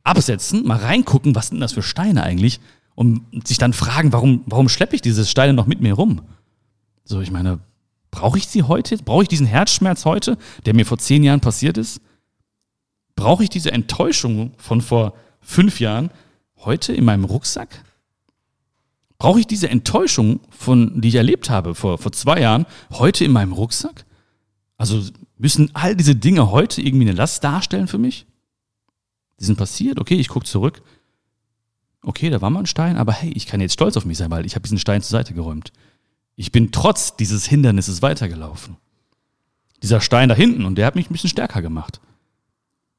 absetzen, 0.05 0.67
mal 0.67 0.79
reingucken, 0.79 1.35
was 1.35 1.49
sind 1.49 1.61
das 1.61 1.73
für 1.73 1.83
Steine 1.83 2.23
eigentlich? 2.23 2.61
Und 2.95 3.23
sich 3.47 3.59
dann 3.59 3.73
fragen, 3.73 4.13
warum, 4.13 4.43
warum 4.47 4.69
schleppe 4.69 4.97
ich 4.97 5.03
diese 5.03 5.25
Steine 5.25 5.53
noch 5.53 5.67
mit 5.67 5.81
mir 5.81 5.95
rum? 5.95 6.23
So, 7.05 7.21
ich 7.21 7.31
meine, 7.31 7.61
brauche 8.11 8.39
ich 8.39 8.49
sie 8.49 8.63
heute? 8.65 8.97
Brauche 8.99 9.23
ich 9.23 9.29
diesen 9.29 9.47
Herzschmerz 9.47 10.05
heute, 10.05 10.37
der 10.67 10.75
mir 10.75 10.87
vor 10.87 10.99
zehn 10.99 11.23
Jahren 11.23 11.41
passiert 11.41 11.79
ist? 11.79 12.01
Brauche 13.15 13.43
ich 13.45 13.51
diese 13.51 13.73
Enttäuschung 13.73 14.53
von 14.59 14.81
vor 14.81 15.15
fünf 15.41 15.81
Jahren 15.81 16.11
heute 16.57 16.93
in 16.93 17.05
meinem 17.05 17.25
Rucksack? 17.25 17.85
Brauche 19.19 19.41
ich 19.41 19.47
diese 19.47 19.69
Enttäuschung, 19.69 20.41
von, 20.51 21.01
die 21.01 21.09
ich 21.09 21.17
erlebt 21.17 21.51
habe 21.51 21.75
vor, 21.75 21.99
vor 21.99 22.13
zwei 22.13 22.41
Jahren, 22.41 22.67
heute 22.91 23.25
in 23.25 23.33
meinem 23.33 23.53
Rucksack? 23.53 24.07
Also 24.77 25.03
müssen 25.37 25.71
all 25.75 25.97
diese 25.97 26.15
Dinge 26.15 26.51
heute 26.53 26.81
irgendwie 26.81 27.09
eine 27.09 27.17
Last 27.17 27.43
darstellen 27.43 27.89
für 27.89 27.99
mich? 27.99 28.27
Die 29.41 29.45
sind 29.45 29.57
passiert, 29.59 30.01
okay, 30.01 30.15
ich 30.15 30.29
gucke 30.29 30.47
zurück. 30.47 30.83
Okay, 32.03 32.31
da 32.31 32.41
war 32.41 32.51
mal 32.51 32.61
ein 32.61 32.67
Stein, 32.67 32.97
aber 32.97 33.13
hey, 33.13 33.31
ich 33.31 33.47
kann 33.47 33.61
jetzt 33.61 33.73
stolz 33.73 33.97
auf 33.97 34.05
mich 34.05 34.19
sein, 34.19 34.31
weil 34.31 34.47
ich 34.47 34.55
habe 34.55 34.63
diesen 34.63 34.79
Stein 34.79 35.03
zur 35.03 35.11
Seite 35.11 35.35
geräumt. 35.35 35.73
Ich 36.37 36.53
bin 36.53 36.71
trotz 36.71 37.17
dieses 37.17 37.45
Hindernisses 37.45 38.03
weitergelaufen. 38.03 38.77
Dieser 39.83 40.01
Stein 40.01 40.29
da 40.29 40.35
hinten, 40.37 40.65
und 40.65 40.77
der 40.77 40.87
hat 40.87 40.95
mich 40.95 41.11
ein 41.11 41.13
bisschen 41.13 41.31
stärker 41.31 41.61
gemacht. 41.61 42.01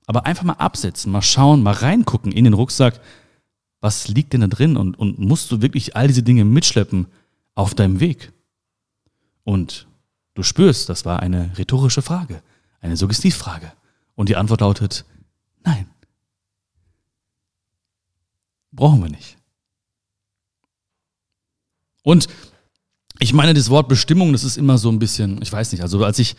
Aber 0.06 0.26
einfach 0.26 0.44
mal 0.44 0.54
absetzen, 0.54 1.12
mal 1.12 1.22
schauen, 1.22 1.64
mal 1.64 1.74
reingucken 1.74 2.34
in 2.34 2.44
den 2.44 2.54
Rucksack. 2.54 3.00
Was 3.82 4.08
liegt 4.08 4.34
denn 4.34 4.42
da 4.42 4.48
drin? 4.48 4.78
Und, 4.78 4.98
und 4.98 5.20
musst 5.20 5.52
du 5.52 5.62
wirklich 5.62 5.96
all 5.96 6.08
diese 6.08 6.24
Dinge 6.24 6.46
mitschleppen 6.46 7.08
auf 7.56 7.76
deinem 7.76 8.00
Weg? 8.00 8.34
Und 9.44 9.88
du 10.34 10.44
spürst, 10.44 10.90
das 10.90 11.06
war 11.06 11.22
eine 11.22 11.58
rhetorische 11.58 12.02
Frage, 12.02 12.42
eine 12.82 12.98
Suggestivfrage. 12.98 13.72
Und 14.16 14.30
die 14.30 14.36
Antwort 14.36 14.62
lautet, 14.62 15.06
nein. 15.64 15.90
Brauchen 18.72 19.02
wir 19.02 19.10
nicht. 19.10 19.38
Und 22.04 22.28
ich 23.20 23.34
meine, 23.34 23.54
das 23.54 23.70
Wort 23.70 23.88
Bestimmung, 23.88 24.32
das 24.32 24.44
ist 24.44 24.58
immer 24.58 24.78
so 24.78 24.90
ein 24.90 25.00
bisschen, 25.00 25.42
ich 25.42 25.52
weiß 25.52 25.72
nicht, 25.72 25.82
also 25.82 26.04
als 26.04 26.20
ich 26.20 26.36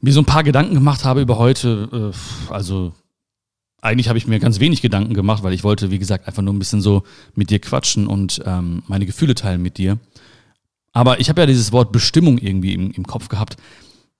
mir 0.00 0.12
so 0.12 0.20
ein 0.20 0.26
paar 0.26 0.44
Gedanken 0.44 0.74
gemacht 0.74 1.04
habe 1.04 1.20
über 1.20 1.38
heute, 1.38 2.12
äh, 2.48 2.52
also 2.52 2.92
eigentlich 3.80 4.08
habe 4.08 4.18
ich 4.18 4.26
mir 4.26 4.40
ganz 4.40 4.60
wenig 4.60 4.82
Gedanken 4.82 5.14
gemacht, 5.14 5.42
weil 5.42 5.52
ich 5.52 5.64
wollte, 5.64 5.90
wie 5.90 5.98
gesagt, 5.98 6.26
einfach 6.26 6.42
nur 6.42 6.52
ein 6.52 6.58
bisschen 6.58 6.80
so 6.80 7.04
mit 7.34 7.50
dir 7.50 7.60
quatschen 7.60 8.06
und 8.06 8.42
ähm, 8.44 8.82
meine 8.88 9.06
Gefühle 9.06 9.34
teilen 9.34 9.62
mit 9.62 9.78
dir. 9.78 9.98
Aber 10.92 11.20
ich 11.20 11.28
habe 11.28 11.40
ja 11.40 11.46
dieses 11.46 11.70
Wort 11.70 11.92
Bestimmung 11.92 12.38
irgendwie 12.38 12.74
im, 12.74 12.90
im 12.90 13.06
Kopf 13.06 13.28
gehabt. 13.28 13.56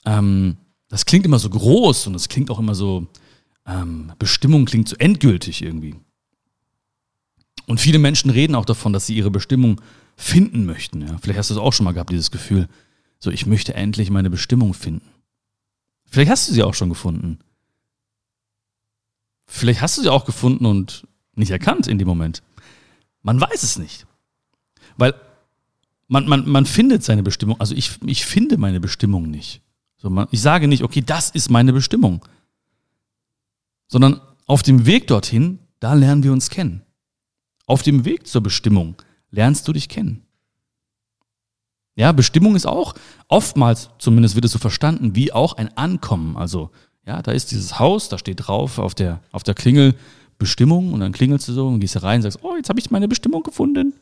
Ähm, 0.05 0.57
das 0.89 1.07
klingt 1.07 1.27
immer 1.27 1.39
so 1.39 1.51
groß 1.51 2.07
und 2.07 2.13
das 2.13 2.29
klingt 2.29 2.51
auch 2.51 2.59
immer 2.59 2.75
so, 2.75 3.09
ähm, 3.67 4.13
Bestimmung 4.19 4.65
klingt 4.65 4.89
so 4.89 4.97
endgültig 4.97 5.63
irgendwie. 5.63 5.97
Und 7.67 7.81
viele 7.81 7.99
Menschen 7.99 8.31
reden 8.31 8.55
auch 8.55 8.65
davon, 8.65 8.93
dass 8.93 9.07
sie 9.07 9.17
ihre 9.17 9.31
Bestimmung 9.31 9.81
finden 10.17 10.65
möchten. 10.65 11.03
Ja? 11.03 11.19
Vielleicht 11.21 11.39
hast 11.39 11.51
du 11.51 11.55
es 11.55 11.61
auch 11.61 11.73
schon 11.73 11.85
mal 11.85 11.93
gehabt, 11.93 12.11
dieses 12.11 12.31
Gefühl. 12.31 12.69
So, 13.19 13.31
ich 13.31 13.45
möchte 13.45 13.75
endlich 13.75 14.11
meine 14.11 14.31
Bestimmung 14.31 14.73
finden. 14.73 15.09
Vielleicht 16.07 16.31
hast 16.31 16.49
du 16.49 16.55
sie 16.55 16.63
auch 16.63 16.75
schon 16.75 16.89
gefunden. 16.89 17.39
Vielleicht 19.49 19.81
hast 19.81 19.97
du 19.97 20.03
sie 20.03 20.13
auch 20.13 20.27
gefunden 20.27 20.67
und 20.67 21.09
nicht 21.35 21.51
erkannt 21.51 21.87
in 21.87 21.99
dem 21.99 22.07
Moment. 22.07 22.43
Man 23.23 23.41
weiß 23.41 23.63
es 23.63 23.79
nicht. 23.79 24.07
Weil 24.99 25.15
man, 26.07 26.29
man, 26.29 26.49
man 26.49 26.67
findet 26.67 27.03
seine 27.03 27.23
Bestimmung. 27.23 27.59
Also 27.59 27.75
ich, 27.75 27.99
ich 28.05 28.27
finde 28.27 28.59
meine 28.59 28.79
Bestimmung 28.79 29.31
nicht. 29.31 29.63
So, 29.97 30.11
man, 30.11 30.29
ich 30.31 30.43
sage 30.43 30.69
nicht, 30.69 30.85
okay, 30.85 31.03
das 31.05 31.31
ist 31.31 31.51
meine 31.51 31.73
Bestimmung. 31.73 32.25
Sondern 33.89 34.21
auf 34.47 34.63
dem 34.63 34.87
Weg 34.87 35.07
dorthin, 35.07 35.59
da 35.81 35.95
lernen 35.95 36.23
wir 36.23 36.33
uns 36.33 36.51
kennen. 36.51 36.83
Auf 37.67 37.83
dem 37.83 38.05
Weg 38.05 38.27
zur 38.27 38.43
Bestimmung 38.43 38.97
lernst 39.31 39.67
du 39.67 39.73
dich 39.73 39.89
kennen. 39.89 40.25
Ja, 41.97 42.13
Bestimmung 42.13 42.55
ist 42.55 42.67
auch 42.67 42.95
oftmals, 43.27 43.91
zumindest 43.99 44.35
wird 44.35 44.45
es 44.45 44.53
so 44.53 44.59
verstanden, 44.59 45.17
wie 45.17 45.33
auch 45.33 45.55
ein 45.55 45.77
Ankommen. 45.77 46.37
Also, 46.37 46.71
ja, 47.09 47.23
da 47.23 47.33
ist 47.33 47.51
dieses 47.51 47.79
Haus, 47.79 48.11
da 48.11 48.19
steht 48.19 48.47
drauf 48.47 48.79
auf 48.79 48.95
der, 48.95 49.21
auf 49.33 49.43
der 49.43 49.55
Klingel 49.55 49.95
Bestimmung 50.39 50.93
und 50.93 51.01
dann 51.01 51.13
klingelst 51.13 51.49
du 51.49 51.55
so 51.55 51.67
und 51.67 51.81
gehst 51.81 51.97
da 51.97 52.01
rein 52.01 52.17
und 52.17 52.23
sagst, 52.23 52.41
oh, 52.43 52.55
jetzt 52.55 52.69
habe 52.69 52.79
ich 52.79 52.91
meine 52.91 53.09
Bestimmung 53.09 53.43
gefunden. 53.43 53.95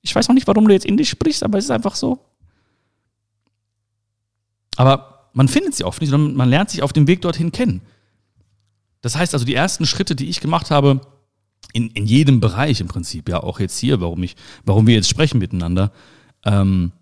Ich 0.00 0.14
weiß 0.14 0.26
noch 0.28 0.34
nicht, 0.34 0.46
warum 0.46 0.66
du 0.66 0.72
jetzt 0.72 0.86
Indisch 0.86 1.10
sprichst, 1.10 1.44
aber 1.44 1.58
es 1.58 1.66
ist 1.66 1.70
einfach 1.70 1.94
so. 1.94 2.18
Aber 4.76 5.28
man 5.34 5.48
findet 5.48 5.74
sie 5.74 5.84
oft 5.84 6.00
nicht, 6.00 6.10
sondern 6.10 6.34
man 6.34 6.48
lernt 6.48 6.70
sich 6.70 6.82
auf 6.82 6.94
dem 6.94 7.06
Weg 7.06 7.20
dorthin 7.20 7.52
kennen. 7.52 7.82
Das 9.02 9.16
heißt 9.16 9.34
also, 9.34 9.44
die 9.44 9.54
ersten 9.54 9.84
Schritte, 9.84 10.16
die 10.16 10.30
ich 10.30 10.40
gemacht 10.40 10.70
habe, 10.70 11.02
in, 11.74 11.90
in 11.90 12.06
jedem 12.06 12.40
Bereich 12.40 12.80
im 12.80 12.88
Prinzip, 12.88 13.28
ja, 13.28 13.42
auch 13.42 13.60
jetzt 13.60 13.78
hier, 13.78 14.00
warum 14.00 14.22
ich, 14.22 14.34
warum 14.64 14.86
wir 14.86 14.94
jetzt 14.94 15.10
sprechen 15.10 15.38
miteinander, 15.38 15.92
ähm, 16.46 16.92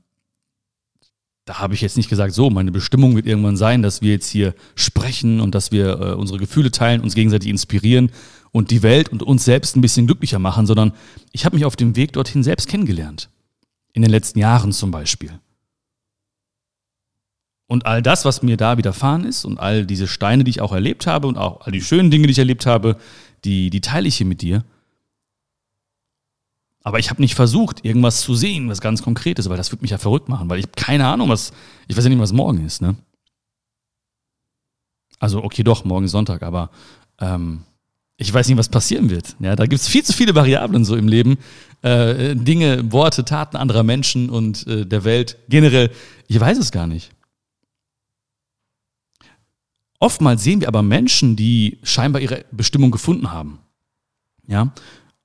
da 1.44 1.58
habe 1.58 1.74
ich 1.74 1.80
jetzt 1.80 1.96
nicht 1.96 2.08
gesagt, 2.08 2.34
so, 2.34 2.50
meine 2.50 2.70
Bestimmung 2.70 3.16
wird 3.16 3.26
irgendwann 3.26 3.56
sein, 3.56 3.82
dass 3.82 4.00
wir 4.00 4.12
jetzt 4.12 4.28
hier 4.28 4.54
sprechen 4.76 5.40
und 5.40 5.54
dass 5.54 5.72
wir 5.72 6.00
äh, 6.00 6.12
unsere 6.14 6.38
Gefühle 6.38 6.70
teilen, 6.70 7.00
uns 7.00 7.14
gegenseitig 7.14 7.48
inspirieren 7.50 8.10
und 8.52 8.70
die 8.70 8.82
Welt 8.82 9.08
und 9.08 9.22
uns 9.22 9.44
selbst 9.44 9.76
ein 9.76 9.80
bisschen 9.80 10.06
glücklicher 10.06 10.38
machen, 10.38 10.66
sondern 10.66 10.92
ich 11.32 11.44
habe 11.44 11.56
mich 11.56 11.64
auf 11.64 11.74
dem 11.74 11.96
Weg 11.96 12.12
dorthin 12.12 12.42
selbst 12.42 12.68
kennengelernt. 12.68 13.28
In 13.92 14.02
den 14.02 14.10
letzten 14.10 14.38
Jahren 14.38 14.72
zum 14.72 14.90
Beispiel. 14.90 15.32
Und 17.66 17.86
all 17.86 18.02
das, 18.02 18.24
was 18.24 18.42
mir 18.42 18.56
da 18.56 18.78
widerfahren 18.78 19.24
ist 19.24 19.44
und 19.44 19.58
all 19.58 19.84
diese 19.86 20.06
Steine, 20.06 20.44
die 20.44 20.50
ich 20.50 20.60
auch 20.60 20.72
erlebt 20.72 21.06
habe 21.06 21.26
und 21.26 21.38
auch 21.38 21.62
all 21.62 21.72
die 21.72 21.80
schönen 21.80 22.10
Dinge, 22.10 22.26
die 22.26 22.32
ich 22.32 22.38
erlebt 22.38 22.66
habe, 22.66 22.96
die, 23.44 23.70
die 23.70 23.80
teile 23.80 24.08
ich 24.08 24.16
hier 24.16 24.26
mit 24.26 24.42
dir. 24.42 24.64
Aber 26.82 26.98
ich 26.98 27.10
habe 27.10 27.20
nicht 27.20 27.34
versucht, 27.34 27.84
irgendwas 27.84 28.20
zu 28.20 28.34
sehen, 28.34 28.68
was 28.68 28.80
ganz 28.80 29.02
konkret 29.02 29.38
ist, 29.38 29.48
weil 29.48 29.56
das 29.56 29.70
würde 29.70 29.82
mich 29.82 29.92
ja 29.92 29.98
verrückt 29.98 30.28
machen, 30.28 30.50
weil 30.50 30.58
ich 30.58 30.64
habe 30.64 30.74
keine 30.76 31.06
Ahnung, 31.06 31.28
was, 31.28 31.52
ich 31.86 31.96
weiß 31.96 32.04
ja 32.04 32.10
nicht, 32.10 32.18
was 32.18 32.32
morgen 32.32 32.64
ist, 32.64 32.82
ne? 32.82 32.96
Also, 35.20 35.44
okay, 35.44 35.62
doch, 35.62 35.84
morgen 35.84 36.04
ist 36.04 36.10
Sonntag, 36.10 36.42
aber 36.42 36.70
ähm, 37.20 37.62
ich 38.16 38.32
weiß 38.32 38.48
nicht, 38.48 38.58
was 38.58 38.68
passieren 38.68 39.08
wird. 39.08 39.36
Ja, 39.38 39.54
da 39.54 39.66
gibt 39.66 39.80
es 39.80 39.88
viel 39.88 40.04
zu 40.04 40.12
viele 40.12 40.34
Variablen 40.34 40.84
so 40.84 40.96
im 40.96 41.06
Leben. 41.06 41.38
Äh, 41.82 42.34
Dinge, 42.34 42.90
Worte, 42.92 43.24
Taten 43.24 43.56
anderer 43.56 43.84
Menschen 43.84 44.30
und 44.30 44.66
äh, 44.66 44.84
der 44.84 45.04
Welt 45.04 45.38
generell. 45.48 45.90
Ich 46.26 46.38
weiß 46.38 46.58
es 46.58 46.72
gar 46.72 46.88
nicht. 46.88 47.12
Oftmals 50.00 50.42
sehen 50.42 50.60
wir 50.60 50.68
aber 50.68 50.82
Menschen, 50.82 51.36
die 51.36 51.78
scheinbar 51.84 52.20
ihre 52.20 52.44
Bestimmung 52.50 52.90
gefunden 52.90 53.30
haben. 53.30 53.60
Ja, 54.48 54.72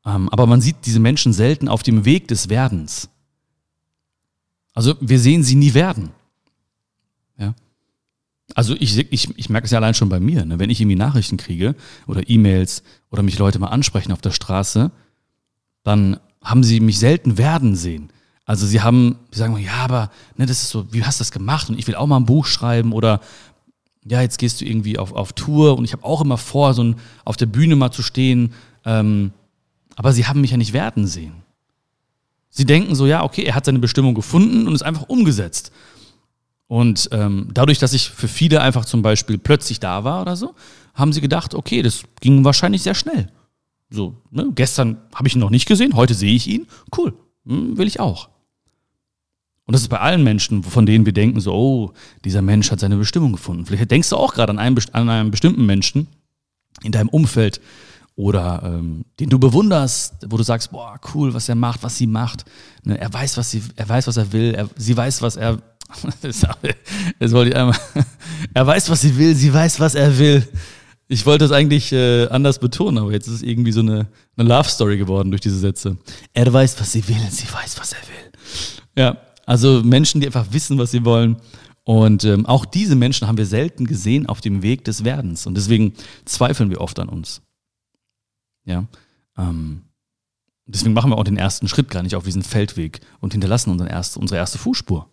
aber 0.08 0.48
man 0.48 0.62
sieht 0.62 0.78
diese 0.86 1.00
Menschen 1.00 1.34
selten 1.34 1.68
auf 1.68 1.84
dem 1.84 2.06
Weg 2.06 2.28
des 2.30 2.50
Werdens. 2.50 3.10
Also 4.74 4.96
wir 5.02 5.20
sehen 5.20 5.44
sie 5.44 5.56
nie 5.56 5.74
werden. 5.74 6.12
Ja. 7.38 7.54
Also 8.56 8.76
ich, 8.76 8.98
ich, 9.12 9.38
ich 9.38 9.50
merke 9.50 9.66
es 9.66 9.72
ja 9.72 9.80
allein 9.80 9.94
schon 9.94 10.08
bei 10.08 10.20
mir, 10.20 10.46
ne? 10.46 10.60
wenn 10.60 10.70
ich 10.70 10.80
irgendwie 10.80 10.96
Nachrichten 10.96 11.36
kriege 11.36 11.76
oder 12.08 12.30
E-Mails 12.30 12.84
oder 13.12 13.22
mich 13.22 13.38
Leute 13.38 13.60
mal 13.60 13.68
ansprechen 13.68 14.14
auf 14.14 14.22
der 14.22 14.32
Straße, 14.32 14.92
dann 15.84 16.20
haben 16.42 16.64
sie 16.64 16.80
mich 16.80 17.00
selten 17.00 17.38
werden 17.38 17.76
sehen. 17.76 18.10
Also 18.46 18.66
sie 18.66 18.80
haben, 18.80 19.18
sie 19.32 19.40
sagen, 19.40 19.58
ja, 19.58 19.74
aber 19.80 20.10
ne, 20.38 20.46
das 20.46 20.64
ist 20.64 20.70
so, 20.70 20.94
wie 20.94 21.04
hast 21.04 21.20
du 21.20 21.24
das 21.24 21.32
gemacht? 21.32 21.70
Und 21.70 21.78
ich 21.78 21.86
will 21.86 21.96
auch 21.96 22.08
mal 22.08 22.16
ein 22.16 22.26
Buch 22.26 22.46
schreiben 22.46 22.94
oder 22.94 23.20
ja, 24.06 24.22
jetzt 24.22 24.40
gehst 24.40 24.62
du 24.62 24.66
irgendwie 24.66 24.98
auf, 24.98 25.12
auf 25.12 25.34
Tour 25.34 25.78
und 25.78 25.84
ich 25.84 25.92
habe 25.92 26.06
auch 26.06 26.22
immer 26.22 26.38
vor, 26.38 26.74
so 26.74 26.82
ein, 26.82 26.96
auf 27.26 27.36
der 27.36 27.48
Bühne 27.48 27.76
mal 27.76 27.92
zu 27.92 28.04
stehen. 28.04 28.54
Ähm, 28.86 29.34
aber 29.98 30.14
sie 30.14 30.26
haben 30.28 30.40
mich 30.40 30.52
ja 30.52 30.58
nicht 30.58 30.72
werden 30.72 31.06
sehen. 31.08 31.44
Sie 32.50 32.66
denken 32.66 32.96
so, 32.96 33.06
ja, 33.06 33.24
okay, 33.24 33.44
er 33.44 33.56
hat 33.56 33.66
seine 33.66 33.80
Bestimmung 33.80 34.16
gefunden 34.16 34.68
und 34.68 34.74
ist 34.74 34.84
einfach 34.84 35.10
umgesetzt. 35.10 35.72
Und 36.68 37.10
ähm, 37.12 37.50
dadurch, 37.54 37.80
dass 37.80 37.94
ich 37.94 38.10
für 38.10 38.28
viele 38.28 38.62
einfach 38.62 38.86
zum 38.86 39.02
Beispiel 39.02 39.38
plötzlich 39.38 39.80
da 39.80 40.04
war 40.04 40.22
oder 40.22 40.36
so, 40.36 40.56
haben 40.94 41.14
sie 41.14 41.22
gedacht, 41.22 41.54
okay, 41.54 41.82
das 41.82 42.04
ging 42.22 42.46
wahrscheinlich 42.46 42.84
sehr 42.84 42.96
schnell. 42.96 43.32
So, 43.90 44.16
ne? 44.32 44.52
gestern 44.56 44.98
habe 45.14 45.28
ich 45.28 45.36
ihn 45.36 45.40
noch 45.40 45.50
nicht 45.50 45.68
gesehen, 45.68 45.96
heute 45.96 46.14
sehe 46.14 46.34
ich 46.34 46.48
ihn. 46.48 46.68
Cool, 46.96 47.14
Hm, 47.48 47.78
will 47.78 47.88
ich 47.88 48.00
auch. 48.00 48.30
Und 49.66 49.74
das 49.74 49.82
ist 49.82 49.90
bei 49.90 50.00
allen 50.00 50.24
Menschen, 50.24 50.64
von 50.64 50.86
denen 50.86 51.06
wir 51.06 51.14
denken, 51.14 51.42
so, 51.42 51.54
oh, 51.54 51.94
dieser 52.24 52.42
Mensch 52.42 52.72
hat 52.72 52.80
seine 52.80 52.98
Bestimmung 52.98 53.32
gefunden. 53.32 53.66
Vielleicht 53.66 53.92
denkst 53.92 54.10
du 54.10 54.16
auch 54.16 54.34
gerade 54.34 54.52
an 54.52 54.60
an 54.60 55.10
einen 55.10 55.32
bestimmten 55.32 55.66
Menschen 55.66 56.08
in 56.84 56.92
deinem 56.92 57.10
Umfeld 57.10 57.60
oder 58.18 58.64
ähm, 58.66 59.06
den 59.20 59.30
du 59.30 59.38
bewunderst, 59.38 60.26
wo 60.28 60.38
du 60.38 60.44
sagst, 60.44 60.72
boah, 60.72 61.00
cool, 61.14 61.34
was 61.36 61.48
er 61.48 61.56
macht, 61.56 61.84
was 61.84 61.98
sie 61.98 62.08
macht. 62.08 62.46
Ne, 62.84 63.00
er 63.00 63.14
weiß, 63.14 63.38
was 63.38 63.52
sie, 63.52 63.62
er 63.76 63.88
weiß, 63.88 64.08
was 64.08 64.18
er 64.18 64.34
will, 64.34 64.56
er, 64.56 64.68
sie 64.76 64.98
weiß, 64.98 65.22
was 65.22 65.36
er, 65.36 65.60
das 66.22 67.32
wollte 67.32 67.52
ich 67.52 67.56
einmal, 67.56 67.78
er 68.56 68.68
weiß, 68.68 68.90
was 68.90 69.02
sie 69.02 69.16
will, 69.16 69.36
sie 69.36 69.54
weiß, 69.54 69.80
was 69.80 69.94
er 69.94 70.18
will. 70.18 70.46
Ich 71.08 71.28
wollte 71.28 71.46
das 71.46 71.52
eigentlich 71.52 71.94
äh, 71.94 72.28
anders 72.30 72.58
betonen, 72.58 72.98
aber 72.98 73.12
jetzt 73.12 73.28
ist 73.28 73.36
es 73.36 73.42
irgendwie 73.44 73.72
so 73.72 73.82
eine, 73.82 74.08
eine 74.36 74.50
Love 74.50 74.68
Story 74.68 74.98
geworden 74.98 75.30
durch 75.30 75.42
diese 75.42 75.60
Sätze. 75.60 75.96
Er 76.34 76.52
weiß, 76.52 76.80
was 76.80 76.92
sie 76.92 77.08
will, 77.08 77.22
sie 77.30 77.48
weiß, 77.54 77.80
was 77.80 77.94
er 77.94 78.00
will. 78.00 78.32
Ja, 78.98 79.18
also 79.46 79.84
Menschen, 79.84 80.22
die 80.22 80.28
einfach 80.28 80.48
wissen, 80.50 80.80
was 80.80 80.90
sie 80.90 81.06
wollen. 81.06 81.38
Und 81.84 82.24
ähm, 82.26 82.48
auch 82.48 82.66
diese 82.66 82.96
Menschen 82.96 83.28
haben 83.28 83.38
wir 83.38 83.46
selten 83.46 83.86
gesehen 83.86 84.26
auf 84.26 84.42
dem 84.42 84.64
Weg 84.64 84.84
des 84.86 85.06
Werdens. 85.06 85.46
Und 85.46 85.56
deswegen 85.56 85.94
zweifeln 86.26 86.72
wir 86.72 86.82
oft 86.82 87.00
an 87.00 87.08
uns. 87.10 87.42
Ja. 88.68 88.86
Ähm, 89.38 89.84
deswegen 90.66 90.94
machen 90.94 91.10
wir 91.10 91.18
auch 91.18 91.24
den 91.24 91.38
ersten 91.38 91.68
Schritt 91.68 91.90
gar 91.90 92.04
nicht 92.04 92.16
auf 92.16 92.26
diesen 92.26 92.44
Feldweg 92.44 93.00
und 93.20 93.32
hinterlassen 93.32 93.72
unsere 93.72 93.90
erste, 93.90 94.20
unsere 94.20 94.38
erste 94.38 94.60
Fußspur. 94.60 95.10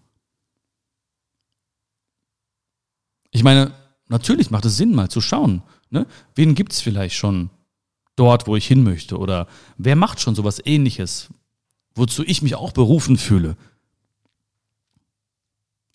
Ich 3.31 3.43
meine, 3.43 3.73
natürlich 4.09 4.51
macht 4.51 4.65
es 4.67 4.77
Sinn, 4.77 4.95
mal 4.95 5.09
zu 5.09 5.21
schauen, 5.21 5.63
ne? 5.91 6.07
wen 6.35 6.55
gibt 6.55 6.73
es 6.73 6.81
vielleicht 6.81 7.17
schon 7.17 7.51
dort, 8.17 8.47
wo 8.47 8.57
ich 8.57 8.67
hin 8.67 8.83
möchte? 8.83 9.19
Oder 9.19 9.49
wer 9.79 9.97
macht 9.97 10.21
schon 10.21 10.35
sowas 10.35 10.61
ähnliches, 10.65 11.29
wozu 11.95 12.25
ich 12.25 12.43
mich 12.43 12.57
auch 12.57 12.73
berufen 12.73 13.17
fühle? 13.17 13.57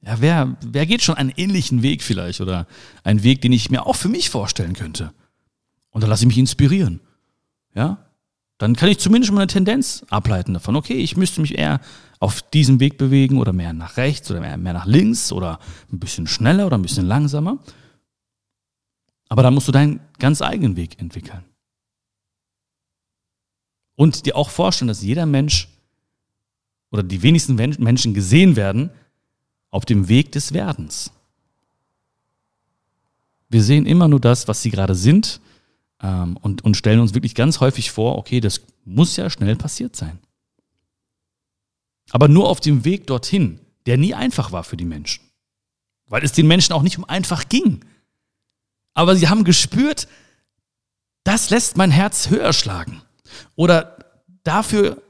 Ja, 0.01 0.21
wer, 0.21 0.57
wer 0.65 0.85
geht 0.85 1.01
schon 1.01 1.15
einen 1.15 1.33
ähnlichen 1.35 1.81
Weg 1.81 2.03
vielleicht 2.03 2.39
oder 2.39 2.67
einen 3.03 3.23
Weg, 3.23 3.41
den 3.41 3.51
ich 3.51 3.69
mir 3.69 3.85
auch 3.85 3.97
für 3.97 4.07
mich 4.07 4.29
vorstellen 4.29 4.73
könnte? 4.73 5.13
Und 5.89 6.01
dann 6.01 6.09
lasse 6.09 6.23
ich 6.23 6.27
mich 6.27 6.37
inspirieren. 6.37 7.01
Ja? 7.73 8.05
Dann 8.57 8.75
kann 8.75 8.89
ich 8.89 8.99
zumindest 8.99 9.31
mal 9.31 9.41
eine 9.41 9.47
Tendenz 9.47 10.05
ableiten 10.09 10.53
davon. 10.53 10.75
Okay, 10.75 10.95
ich 10.95 11.15
müsste 11.15 11.41
mich 11.41 11.57
eher 11.57 11.79
auf 12.19 12.41
diesem 12.41 12.79
Weg 12.81 12.97
bewegen 12.97 13.37
oder 13.37 13.53
mehr 13.53 13.71
nach 13.71 13.95
rechts 13.95 14.29
oder 14.29 14.41
mehr, 14.41 14.57
mehr 14.57 14.73
nach 14.73 14.85
links 14.85 15.31
oder 15.31 15.59
ein 15.91 15.99
bisschen 15.99 16.27
schneller 16.27 16.65
oder 16.65 16.77
ein 16.77 16.81
bisschen 16.81 17.05
langsamer. 17.05 17.59
Aber 19.29 19.43
dann 19.43 19.53
musst 19.53 19.67
du 19.67 19.71
deinen 19.71 20.01
ganz 20.17 20.41
eigenen 20.41 20.75
Weg 20.75 20.99
entwickeln. 20.99 21.45
Und 23.95 24.25
dir 24.25 24.35
auch 24.35 24.49
vorstellen, 24.49 24.87
dass 24.87 25.01
jeder 25.01 25.25
Mensch 25.25 25.69
oder 26.91 27.03
die 27.03 27.21
wenigsten 27.21 27.55
Menschen 27.55 28.13
gesehen 28.13 28.55
werden, 28.55 28.89
auf 29.69 29.85
dem 29.85 30.09
Weg 30.09 30.31
des 30.31 30.53
Werdens. 30.53 31.11
Wir 33.49 33.63
sehen 33.63 33.85
immer 33.85 34.07
nur 34.07 34.19
das, 34.19 34.47
was 34.47 34.61
sie 34.61 34.71
gerade 34.71 34.95
sind 34.95 35.39
ähm, 36.01 36.37
und, 36.37 36.63
und 36.63 36.77
stellen 36.77 36.99
uns 36.99 37.13
wirklich 37.13 37.35
ganz 37.35 37.59
häufig 37.59 37.91
vor, 37.91 38.17
okay, 38.17 38.39
das 38.39 38.61
muss 38.85 39.15
ja 39.15 39.29
schnell 39.29 39.55
passiert 39.55 39.95
sein. 39.95 40.19
Aber 42.11 42.27
nur 42.27 42.49
auf 42.49 42.59
dem 42.59 42.85
Weg 42.85 43.07
dorthin, 43.07 43.59
der 43.85 43.97
nie 43.97 44.13
einfach 44.13 44.51
war 44.51 44.63
für 44.63 44.77
die 44.77 44.85
Menschen. 44.85 45.23
Weil 46.07 46.23
es 46.23 46.31
den 46.31 46.47
Menschen 46.47 46.73
auch 46.73 46.81
nicht 46.81 46.97
um 46.97 47.05
einfach 47.05 47.49
ging. 47.49 47.85
Aber 48.93 49.15
sie 49.15 49.29
haben 49.29 49.43
gespürt, 49.43 50.07
das 51.23 51.49
lässt 51.49 51.77
mein 51.77 51.91
Herz 51.91 52.29
höher 52.29 52.53
schlagen. 52.53 53.01
Oder 53.55 53.97
dafür, 54.43 55.01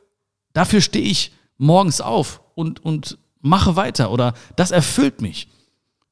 dafür 0.53 0.81
stehe 0.81 1.05
ich 1.05 1.31
morgens 1.57 2.01
auf 2.01 2.41
und, 2.55 2.83
und 2.83 3.17
mache 3.39 3.75
weiter 3.75 4.11
oder 4.11 4.33
das 4.55 4.71
erfüllt 4.71 5.21
mich. 5.21 5.47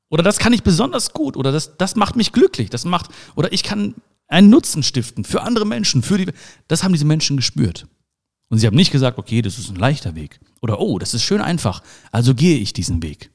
Oder 0.09 0.23
das 0.23 0.37
kann 0.37 0.53
ich 0.53 0.63
besonders 0.63 1.11
gut 1.11 1.35
oder 1.35 1.51
das, 1.51 1.77
das 1.77 1.95
macht 1.95 2.15
mich 2.15 2.31
glücklich. 2.31 2.69
Das 2.69 2.85
macht, 2.85 3.11
oder 3.35 3.51
ich 3.51 3.63
kann 3.63 3.95
einen 4.27 4.49
Nutzen 4.49 4.83
stiften 4.83 5.23
für 5.23 5.41
andere 5.41 5.65
Menschen, 5.65 6.03
für 6.03 6.17
die, 6.17 6.31
das 6.67 6.83
haben 6.83 6.93
diese 6.93 7.05
Menschen 7.05 7.37
gespürt. 7.37 7.87
Und 8.49 8.59
sie 8.59 8.67
haben 8.67 8.75
nicht 8.75 8.91
gesagt, 8.91 9.17
okay, 9.17 9.41
das 9.41 9.57
ist 9.57 9.69
ein 9.69 9.75
leichter 9.75 10.15
Weg. 10.15 10.39
Oder, 10.61 10.79
oh, 10.79 10.99
das 10.99 11.13
ist 11.13 11.23
schön 11.23 11.41
einfach, 11.41 11.83
also 12.11 12.33
gehe 12.33 12.57
ich 12.57 12.73
diesen 12.73 13.03
Weg. 13.03 13.31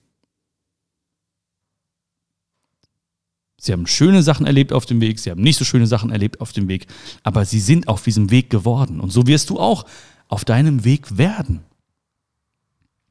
Sie 3.58 3.72
haben 3.72 3.86
schöne 3.86 4.24
Sachen 4.24 4.44
erlebt 4.44 4.72
auf 4.72 4.86
dem 4.86 5.00
Weg, 5.00 5.20
sie 5.20 5.30
haben 5.30 5.40
nicht 5.40 5.56
so 5.56 5.64
schöne 5.64 5.86
Sachen 5.86 6.10
erlebt 6.10 6.40
auf 6.40 6.52
dem 6.52 6.66
Weg, 6.66 6.88
aber 7.22 7.44
sie 7.44 7.60
sind 7.60 7.86
auf 7.86 8.02
diesem 8.02 8.30
Weg 8.30 8.50
geworden. 8.50 9.00
Und 9.00 9.10
so 9.10 9.26
wirst 9.28 9.50
du 9.50 9.60
auch 9.60 9.84
auf 10.26 10.44
deinem 10.44 10.84
Weg 10.84 11.16
werden. 11.16 11.62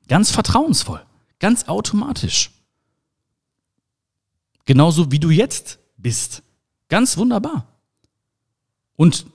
Ganz 0.10 0.30
vertrauensvoll, 0.30 1.02
ganz 1.40 1.70
automatisch. 1.70 2.52
Genauso 4.66 5.12
wie 5.12 5.20
du 5.20 5.30
jetzt 5.30 5.80
bist. 5.96 6.44
Ganz 6.90 7.16
wunderbar. 7.16 7.71
Und 9.02 9.26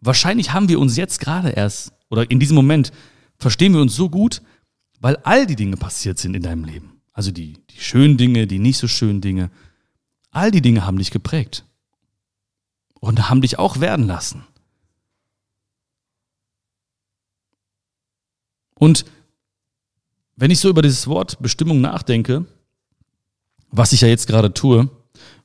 wahrscheinlich 0.00 0.52
haben 0.52 0.68
wir 0.68 0.78
uns 0.78 0.96
jetzt 0.96 1.18
gerade 1.18 1.48
erst, 1.48 1.92
oder 2.08 2.30
in 2.30 2.38
diesem 2.38 2.54
Moment 2.54 2.92
verstehen 3.36 3.74
wir 3.74 3.80
uns 3.80 3.96
so 3.96 4.08
gut, 4.08 4.42
weil 5.00 5.16
all 5.24 5.44
die 5.44 5.56
Dinge 5.56 5.76
passiert 5.76 6.20
sind 6.20 6.36
in 6.36 6.42
deinem 6.44 6.62
Leben. 6.62 7.00
Also 7.12 7.32
die, 7.32 7.54
die 7.68 7.80
schönen 7.80 8.16
Dinge, 8.16 8.46
die 8.46 8.60
nicht 8.60 8.78
so 8.78 8.86
schönen 8.86 9.20
Dinge. 9.20 9.50
All 10.30 10.52
die 10.52 10.62
Dinge 10.62 10.86
haben 10.86 10.98
dich 10.98 11.10
geprägt. 11.10 11.64
Und 13.00 13.28
haben 13.28 13.40
dich 13.40 13.58
auch 13.58 13.80
werden 13.80 14.06
lassen. 14.06 14.44
Und 18.76 19.04
wenn 20.36 20.52
ich 20.52 20.60
so 20.60 20.68
über 20.68 20.82
dieses 20.82 21.08
Wort 21.08 21.42
Bestimmung 21.42 21.80
nachdenke, 21.80 22.46
was 23.72 23.92
ich 23.92 24.02
ja 24.02 24.06
jetzt 24.06 24.28
gerade 24.28 24.54
tue, 24.54 24.88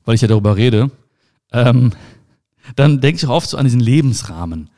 weil 0.04 0.14
ich 0.14 0.20
ja 0.20 0.28
darüber 0.28 0.54
rede, 0.54 0.92
ähm, 1.50 1.92
dann 2.76 3.00
denke 3.00 3.16
ich 3.16 3.26
auch 3.26 3.34
oft 3.34 3.48
so 3.48 3.56
an 3.56 3.64
diesen 3.64 3.80
Lebensrahmen. 3.80 4.70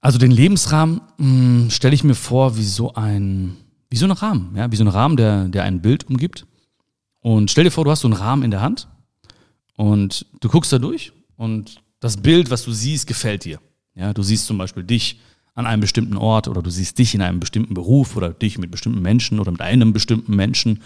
Also 0.00 0.18
den 0.18 0.30
Lebensrahmen 0.30 1.00
hm, 1.18 1.70
stelle 1.70 1.94
ich 1.94 2.04
mir 2.04 2.14
vor 2.14 2.56
wie 2.56 2.64
so 2.64 2.94
ein, 2.94 3.56
wie 3.90 3.96
so 3.96 4.06
ein 4.06 4.12
Rahmen, 4.12 4.54
ja, 4.56 4.70
wie 4.70 4.76
so 4.76 4.84
ein 4.84 4.88
Rahmen, 4.88 5.16
der, 5.16 5.48
der 5.48 5.64
ein 5.64 5.82
Bild 5.82 6.08
umgibt. 6.08 6.46
Und 7.20 7.50
stell 7.50 7.64
dir 7.64 7.70
vor, 7.70 7.84
du 7.84 7.90
hast 7.90 8.00
so 8.00 8.08
einen 8.08 8.16
Rahmen 8.16 8.42
in 8.42 8.50
der 8.50 8.60
Hand 8.60 8.88
und 9.76 10.26
du 10.40 10.48
guckst 10.48 10.72
da 10.72 10.78
durch 10.78 11.12
und 11.36 11.82
das 12.00 12.16
Bild, 12.16 12.50
was 12.50 12.64
du 12.64 12.72
siehst, 12.72 13.06
gefällt 13.06 13.44
dir. 13.44 13.58
Ja, 13.94 14.14
du 14.14 14.22
siehst 14.22 14.46
zum 14.46 14.58
Beispiel 14.58 14.84
dich 14.84 15.18
an 15.54 15.66
einem 15.66 15.80
bestimmten 15.80 16.16
Ort 16.16 16.46
oder 16.46 16.62
du 16.62 16.70
siehst 16.70 16.98
dich 16.98 17.16
in 17.16 17.22
einem 17.22 17.40
bestimmten 17.40 17.74
Beruf 17.74 18.16
oder 18.16 18.30
dich 18.30 18.58
mit 18.58 18.70
bestimmten 18.70 19.02
Menschen 19.02 19.40
oder 19.40 19.50
mit 19.50 19.60
einem 19.60 19.92
bestimmten 19.92 20.36
Menschen 20.36 20.82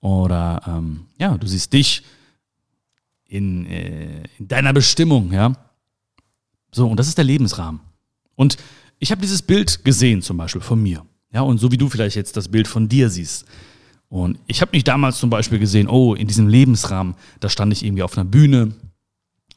oder 0.00 0.62
ähm, 0.66 1.00
ja, 1.18 1.36
du 1.36 1.46
siehst 1.46 1.74
dich 1.74 2.02
in, 3.28 3.66
äh, 3.66 4.24
in 4.38 4.48
deiner 4.48 4.72
Bestimmung, 4.72 5.32
ja. 5.32 5.52
So, 6.72 6.88
und 6.88 6.98
das 6.98 7.08
ist 7.08 7.18
der 7.18 7.24
Lebensrahmen. 7.24 7.80
Und 8.34 8.56
ich 8.98 9.10
habe 9.10 9.20
dieses 9.20 9.42
Bild 9.42 9.84
gesehen, 9.84 10.22
zum 10.22 10.36
Beispiel 10.36 10.60
von 10.60 10.82
mir. 10.82 11.04
Ja, 11.32 11.42
und 11.42 11.58
so 11.58 11.70
wie 11.72 11.76
du 11.76 11.88
vielleicht 11.88 12.16
jetzt 12.16 12.36
das 12.36 12.48
Bild 12.48 12.68
von 12.68 12.88
dir 12.88 13.10
siehst. 13.10 13.46
Und 14.08 14.38
ich 14.46 14.60
habe 14.60 14.72
nicht 14.72 14.86
damals 14.86 15.18
zum 15.18 15.30
Beispiel 15.30 15.58
gesehen, 15.58 15.88
oh, 15.88 16.14
in 16.14 16.28
diesem 16.28 16.48
Lebensrahmen, 16.48 17.14
da 17.40 17.48
stand 17.48 17.72
ich 17.72 17.84
irgendwie 17.84 18.02
auf 18.02 18.16
einer 18.16 18.24
Bühne 18.24 18.72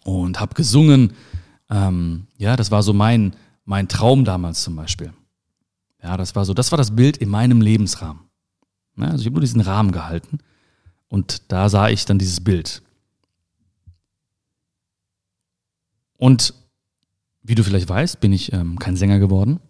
und 0.03 0.39
habe 0.39 0.55
gesungen. 0.55 1.13
Ähm, 1.69 2.27
ja, 2.37 2.55
das 2.55 2.71
war 2.71 2.81
so 2.83 2.93
mein, 2.93 3.35
mein 3.65 3.87
Traum 3.87 4.25
damals 4.25 4.63
zum 4.63 4.75
Beispiel. 4.75 5.13
Ja, 6.01 6.17
das 6.17 6.35
war 6.35 6.45
so, 6.45 6.53
das 6.53 6.71
war 6.71 6.77
das 6.77 6.95
Bild 6.95 7.17
in 7.17 7.29
meinem 7.29 7.61
Lebensrahmen. 7.61 8.23
Ja, 8.97 9.05
also 9.05 9.21
ich 9.21 9.25
habe 9.27 9.35
nur 9.35 9.41
diesen 9.41 9.61
Rahmen 9.61 9.91
gehalten 9.91 10.39
und 11.07 11.51
da 11.51 11.69
sah 11.69 11.89
ich 11.89 12.05
dann 12.05 12.19
dieses 12.19 12.41
Bild. 12.41 12.81
Und 16.19 16.53
wie 17.41 17.55
du 17.55 17.63
vielleicht 17.63 17.87
weißt, 17.87 18.19
bin 18.19 18.33
ich 18.33 18.51
ähm, 18.51 18.77
kein 18.77 18.97
Sänger 18.97 19.19
geworden. 19.19 19.61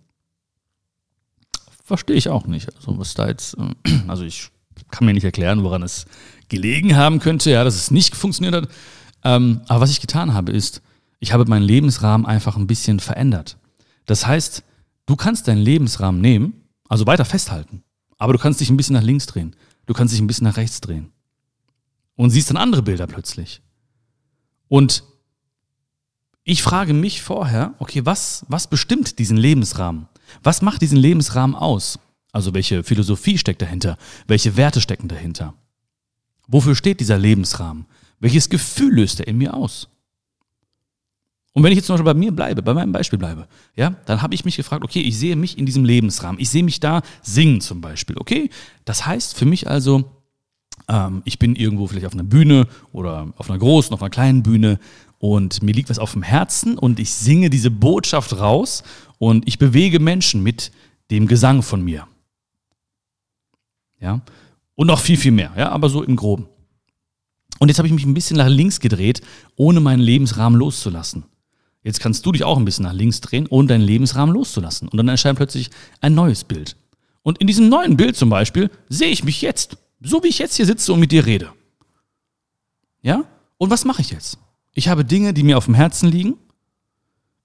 Verstehe 1.83 2.15
ich 2.15 2.27
auch 2.27 2.47
nicht. 2.47 2.75
Also 2.75 2.97
was 2.97 3.13
da 3.13 3.27
jetzt, 3.27 3.55
äh, 3.57 3.99
also 4.07 4.23
ich 4.23 4.49
kann 4.89 5.05
mir 5.05 5.13
nicht 5.13 5.23
erklären, 5.23 5.63
woran 5.63 5.83
es 5.83 6.05
gelegen 6.49 6.95
haben 6.95 7.19
könnte, 7.19 7.51
ja, 7.51 7.63
dass 7.63 7.75
es 7.75 7.91
nicht 7.91 8.15
funktioniert 8.15 8.55
hat. 8.55 8.69
Ähm, 9.23 9.61
aber 9.67 9.81
was 9.81 9.91
ich 9.91 10.01
getan 10.01 10.33
habe, 10.33 10.51
ist, 10.51 10.81
ich 11.19 11.33
habe 11.33 11.45
meinen 11.45 11.63
Lebensrahmen 11.63 12.25
einfach 12.25 12.57
ein 12.57 12.65
bisschen 12.65 12.99
verändert. 12.99 13.57
Das 14.07 14.25
heißt, 14.25 14.63
du 15.05 15.15
kannst 15.15 15.47
deinen 15.47 15.61
Lebensrahmen 15.61 16.19
nehmen, 16.19 16.63
also 16.87 17.05
weiter 17.05 17.25
festhalten, 17.25 17.83
aber 18.17 18.33
du 18.33 18.39
kannst 18.39 18.59
dich 18.59 18.71
ein 18.71 18.77
bisschen 18.77 18.95
nach 18.95 19.03
links 19.03 19.27
drehen, 19.27 19.55
du 19.85 19.93
kannst 19.93 20.13
dich 20.13 20.21
ein 20.21 20.27
bisschen 20.27 20.45
nach 20.45 20.57
rechts 20.57 20.81
drehen 20.81 21.11
und 22.15 22.31
siehst 22.31 22.49
dann 22.49 22.57
andere 22.57 22.81
Bilder 22.81 23.05
plötzlich. 23.05 23.61
Und 24.67 25.03
ich 26.43 26.63
frage 26.63 26.93
mich 26.93 27.21
vorher, 27.21 27.73
okay, 27.79 28.05
was, 28.05 28.45
was 28.47 28.67
bestimmt 28.67 29.19
diesen 29.19 29.37
Lebensrahmen? 29.37 30.07
Was 30.43 30.61
macht 30.61 30.81
diesen 30.81 30.97
Lebensrahmen 30.97 31.55
aus? 31.55 31.99
Also 32.31 32.53
welche 32.53 32.83
Philosophie 32.83 33.37
steckt 33.37 33.61
dahinter? 33.61 33.97
Welche 34.27 34.55
Werte 34.55 34.81
stecken 34.81 35.07
dahinter? 35.07 35.53
Wofür 36.47 36.75
steht 36.75 36.99
dieser 36.99 37.17
Lebensrahmen? 37.17 37.85
Welches 38.19 38.49
Gefühl 38.49 38.95
löst 38.95 39.19
er 39.19 39.27
in 39.27 39.37
mir 39.37 39.53
aus? 39.53 39.89
Und 41.53 41.63
wenn 41.63 41.71
ich 41.71 41.77
jetzt 41.77 41.87
zum 41.87 41.95
Beispiel 41.95 42.13
bei 42.13 42.19
mir 42.19 42.31
bleibe, 42.31 42.61
bei 42.61 42.73
meinem 42.73 42.91
Beispiel 42.91 43.19
bleibe, 43.19 43.47
ja, 43.75 43.95
dann 44.05 44.21
habe 44.21 44.35
ich 44.35 44.45
mich 44.45 44.55
gefragt, 44.55 44.83
okay, 44.83 45.01
ich 45.01 45.17
sehe 45.17 45.35
mich 45.35 45.57
in 45.57 45.65
diesem 45.65 45.83
Lebensrahmen, 45.83 46.39
ich 46.39 46.49
sehe 46.49 46.63
mich 46.63 46.79
da 46.79 47.01
singen 47.21 47.59
zum 47.59 47.81
Beispiel, 47.81 48.17
okay? 48.17 48.49
Das 48.85 49.05
heißt 49.05 49.35
für 49.35 49.45
mich 49.45 49.67
also, 49.67 50.19
ähm, 50.87 51.21
ich 51.25 51.39
bin 51.39 51.55
irgendwo 51.55 51.87
vielleicht 51.87 52.05
auf 52.05 52.13
einer 52.13 52.23
Bühne 52.23 52.67
oder 52.91 53.33
auf 53.37 53.49
einer 53.49 53.59
großen, 53.59 53.93
auf 53.93 54.01
einer 54.01 54.11
kleinen 54.11 54.43
Bühne 54.43 54.79
und 55.19 55.61
mir 55.61 55.73
liegt 55.73 55.89
was 55.89 55.99
auf 55.99 56.13
dem 56.13 56.23
Herzen 56.23 56.77
und 56.77 56.99
ich 56.99 57.13
singe 57.13 57.49
diese 57.49 57.69
Botschaft 57.69 58.37
raus 58.37 58.83
und 59.17 59.47
ich 59.47 59.59
bewege 59.59 59.99
Menschen 59.99 60.41
mit 60.41 60.71
dem 61.11 61.27
Gesang 61.27 61.61
von 61.61 61.83
mir. 61.83 62.07
Ja, 63.99 64.21
und 64.75 64.87
noch 64.87 64.99
viel, 64.99 65.17
viel 65.17 65.33
mehr, 65.33 65.51
ja, 65.57 65.69
aber 65.69 65.89
so 65.89 66.01
im 66.03 66.15
Groben. 66.15 66.47
Und 67.59 67.67
jetzt 67.67 67.77
habe 67.77 67.87
ich 67.87 67.93
mich 67.93 68.05
ein 68.05 68.13
bisschen 68.13 68.37
nach 68.37 68.47
links 68.47 68.79
gedreht, 68.79 69.21
ohne 69.57 69.81
meinen 69.81 69.99
Lebensrahmen 69.99 70.57
loszulassen. 70.57 71.25
Jetzt 71.83 71.99
kannst 71.99 72.25
du 72.25 72.31
dich 72.31 72.45
auch 72.45 72.57
ein 72.57 72.65
bisschen 72.65 72.83
nach 72.83 72.93
links 72.93 73.19
drehen, 73.19 73.47
ohne 73.49 73.67
deinen 73.67 73.81
Lebensrahmen 73.81 74.33
loszulassen. 74.33 74.87
Und 74.87 74.97
dann 74.97 75.07
erscheint 75.09 75.37
plötzlich 75.37 75.69
ein 75.99 76.13
neues 76.13 76.45
Bild. 76.45 76.77
Und 77.21 77.39
in 77.39 77.47
diesem 77.47 77.67
neuen 77.67 77.97
Bild 77.97 78.15
zum 78.15 78.29
Beispiel 78.29 78.69
sehe 78.87 79.09
ich 79.09 79.23
mich 79.23 79.41
jetzt, 79.41 79.77
so 80.01 80.23
wie 80.23 80.29
ich 80.29 80.39
jetzt 80.39 80.55
hier 80.55 80.65
sitze 80.65 80.93
und 80.93 81.01
mit 81.01 81.11
dir 81.11 81.25
rede. 81.25 81.51
Ja? 83.01 83.25
Und 83.57 83.69
was 83.69 83.83
mache 83.83 84.01
ich 84.01 84.11
jetzt? 84.11 84.37
Ich 84.73 84.87
habe 84.87 85.05
Dinge, 85.05 85.33
die 85.33 85.43
mir 85.43 85.57
auf 85.57 85.65
dem 85.65 85.73
Herzen 85.73 86.09
liegen. 86.09 86.37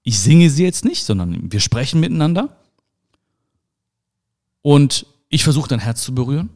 Ich 0.03 0.19
singe 0.19 0.49
sie 0.49 0.63
jetzt 0.63 0.85
nicht, 0.85 1.03
sondern 1.03 1.51
wir 1.51 1.59
sprechen 1.59 1.99
miteinander. 1.99 2.55
Und 4.61 5.05
ich 5.29 5.43
versuche 5.43 5.67
dein 5.67 5.79
Herz 5.79 6.03
zu 6.03 6.13
berühren 6.13 6.49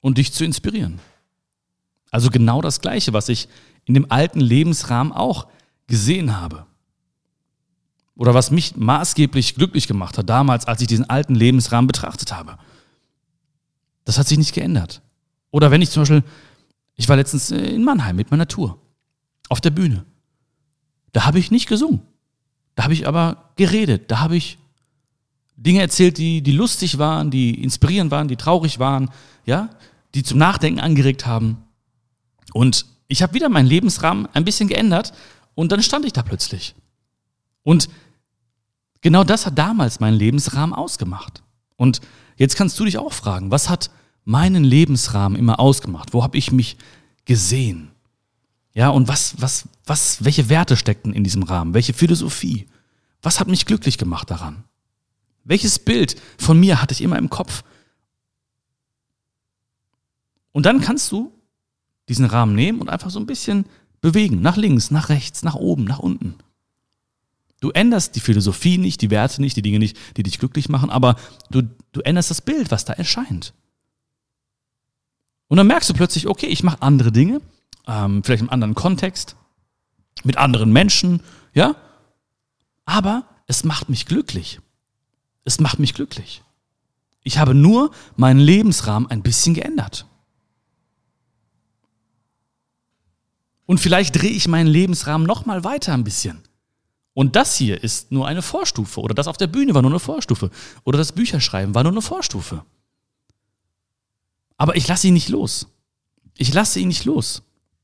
und 0.00 0.18
dich 0.18 0.32
zu 0.32 0.44
inspirieren. 0.44 1.00
Also 2.10 2.28
genau 2.28 2.60
das 2.60 2.80
Gleiche, 2.80 3.12
was 3.14 3.28
ich 3.28 3.48
in 3.84 3.94
dem 3.94 4.10
alten 4.10 4.40
Lebensrahmen 4.40 5.12
auch 5.12 5.48
gesehen 5.86 6.38
habe. 6.38 6.66
Oder 8.14 8.34
was 8.34 8.50
mich 8.50 8.76
maßgeblich 8.76 9.54
glücklich 9.54 9.88
gemacht 9.88 10.18
hat 10.18 10.28
damals, 10.28 10.66
als 10.66 10.82
ich 10.82 10.86
diesen 10.86 11.08
alten 11.08 11.34
Lebensrahmen 11.34 11.86
betrachtet 11.86 12.32
habe. 12.32 12.58
Das 14.04 14.18
hat 14.18 14.28
sich 14.28 14.38
nicht 14.38 14.54
geändert. 14.54 15.00
Oder 15.50 15.70
wenn 15.70 15.82
ich 15.82 15.90
zum 15.90 16.02
Beispiel, 16.02 16.22
ich 16.94 17.08
war 17.08 17.16
letztens 17.16 17.50
in 17.50 17.84
Mannheim 17.84 18.16
mit 18.16 18.30
meiner 18.30 18.48
Tour, 18.48 18.78
auf 19.52 19.60
der 19.60 19.70
Bühne. 19.70 20.06
Da 21.12 21.26
habe 21.26 21.38
ich 21.38 21.50
nicht 21.50 21.68
gesungen. 21.68 22.00
Da 22.74 22.84
habe 22.84 22.94
ich 22.94 23.06
aber 23.06 23.50
geredet. 23.56 24.10
Da 24.10 24.20
habe 24.20 24.34
ich 24.34 24.56
Dinge 25.56 25.82
erzählt, 25.82 26.16
die, 26.16 26.40
die 26.42 26.52
lustig 26.52 26.96
waren, 26.96 27.30
die 27.30 27.62
inspirierend 27.62 28.10
waren, 28.10 28.28
die 28.28 28.36
traurig 28.36 28.78
waren, 28.78 29.10
ja, 29.44 29.68
die 30.14 30.22
zum 30.22 30.38
Nachdenken 30.38 30.80
angeregt 30.80 31.26
haben. 31.26 31.58
Und 32.54 32.86
ich 33.08 33.22
habe 33.22 33.34
wieder 33.34 33.50
meinen 33.50 33.66
Lebensrahmen 33.66 34.26
ein 34.32 34.46
bisschen 34.46 34.68
geändert 34.68 35.12
und 35.54 35.70
dann 35.70 35.82
stand 35.82 36.06
ich 36.06 36.14
da 36.14 36.22
plötzlich. 36.22 36.74
Und 37.62 37.90
genau 39.02 39.22
das 39.22 39.44
hat 39.44 39.58
damals 39.58 40.00
meinen 40.00 40.16
Lebensrahmen 40.16 40.74
ausgemacht. 40.74 41.42
Und 41.76 42.00
jetzt 42.38 42.56
kannst 42.56 42.80
du 42.80 42.86
dich 42.86 42.96
auch 42.96 43.12
fragen, 43.12 43.50
was 43.50 43.68
hat 43.68 43.90
meinen 44.24 44.64
Lebensrahmen 44.64 45.38
immer 45.38 45.60
ausgemacht? 45.60 46.14
Wo 46.14 46.22
habe 46.22 46.38
ich 46.38 46.52
mich 46.52 46.78
gesehen? 47.26 47.91
Ja, 48.74 48.88
und 48.88 49.08
was, 49.08 49.40
was, 49.40 49.68
was, 49.84 50.24
welche 50.24 50.48
Werte 50.48 50.76
steckten 50.76 51.12
in 51.12 51.24
diesem 51.24 51.42
Rahmen? 51.42 51.74
Welche 51.74 51.92
Philosophie? 51.92 52.66
Was 53.20 53.38
hat 53.38 53.48
mich 53.48 53.66
glücklich 53.66 53.98
gemacht 53.98 54.30
daran? 54.30 54.64
Welches 55.44 55.78
Bild 55.78 56.20
von 56.38 56.58
mir 56.58 56.80
hatte 56.80 56.94
ich 56.94 57.02
immer 57.02 57.18
im 57.18 57.30
Kopf? 57.30 57.64
Und 60.52 60.66
dann 60.66 60.80
kannst 60.80 61.10
du 61.12 61.32
diesen 62.08 62.26
Rahmen 62.26 62.54
nehmen 62.54 62.80
und 62.80 62.88
einfach 62.88 63.10
so 63.10 63.18
ein 63.18 63.26
bisschen 63.26 63.66
bewegen. 64.00 64.40
Nach 64.40 64.56
links, 64.56 64.90
nach 64.90 65.08
rechts, 65.08 65.42
nach 65.42 65.54
oben, 65.54 65.84
nach 65.84 65.98
unten. 65.98 66.34
Du 67.60 67.70
änderst 67.70 68.16
die 68.16 68.20
Philosophie 68.20 68.76
nicht, 68.76 69.00
die 69.02 69.10
Werte 69.10 69.40
nicht, 69.40 69.56
die 69.56 69.62
Dinge 69.62 69.78
nicht, 69.78 69.96
die 70.16 70.24
dich 70.24 70.38
glücklich 70.38 70.68
machen, 70.68 70.90
aber 70.90 71.16
du, 71.50 71.62
du 71.92 72.00
änderst 72.00 72.30
das 72.30 72.40
Bild, 72.40 72.70
was 72.70 72.84
da 72.84 72.92
erscheint. 72.92 73.54
Und 75.46 75.58
dann 75.58 75.68
merkst 75.68 75.88
du 75.88 75.94
plötzlich, 75.94 76.26
okay, 76.26 76.46
ich 76.46 76.64
mache 76.64 76.82
andere 76.82 77.12
Dinge, 77.12 77.40
ähm, 77.86 78.22
vielleicht 78.24 78.42
im 78.42 78.50
anderen 78.50 78.74
Kontext, 78.74 79.36
mit 80.24 80.36
anderen 80.36 80.72
Menschen, 80.72 81.22
ja, 81.54 81.76
aber 82.84 83.24
es 83.46 83.64
macht 83.64 83.88
mich 83.88 84.06
glücklich. 84.06 84.60
Es 85.44 85.60
macht 85.60 85.78
mich 85.78 85.94
glücklich. 85.94 86.42
Ich 87.24 87.38
habe 87.38 87.54
nur 87.54 87.90
meinen 88.16 88.40
Lebensrahmen 88.40 89.10
ein 89.10 89.22
bisschen 89.22 89.54
geändert. 89.54 90.06
Und 93.66 93.78
vielleicht 93.78 94.20
drehe 94.20 94.30
ich 94.30 94.48
meinen 94.48 94.66
Lebensrahmen 94.66 95.26
noch 95.26 95.46
mal 95.46 95.64
weiter 95.64 95.94
ein 95.94 96.04
bisschen. 96.04 96.42
Und 97.14 97.36
das 97.36 97.56
hier 97.56 97.82
ist 97.82 98.10
nur 98.10 98.26
eine 98.26 98.42
Vorstufe. 98.42 99.00
Oder 99.00 99.14
das 99.14 99.28
auf 99.28 99.36
der 99.36 99.46
Bühne 99.46 99.74
war 99.74 99.82
nur 99.82 99.90
eine 99.90 100.00
Vorstufe. 100.00 100.50
Oder 100.84 100.98
das 100.98 101.12
Bücherschreiben 101.12 101.74
war 101.74 101.82
nur 101.82 101.92
eine 101.92 102.02
Vorstufe. 102.02 102.64
Aber 104.56 104.76
ich 104.76 104.88
lasse 104.88 105.08
ihn 105.08 105.14
nicht 105.14 105.28
los. 105.28 105.68
Ich 106.36 106.52
lasse 106.54 106.80
ihn 106.80 106.88
nicht 106.88 107.04
los. 107.04 107.42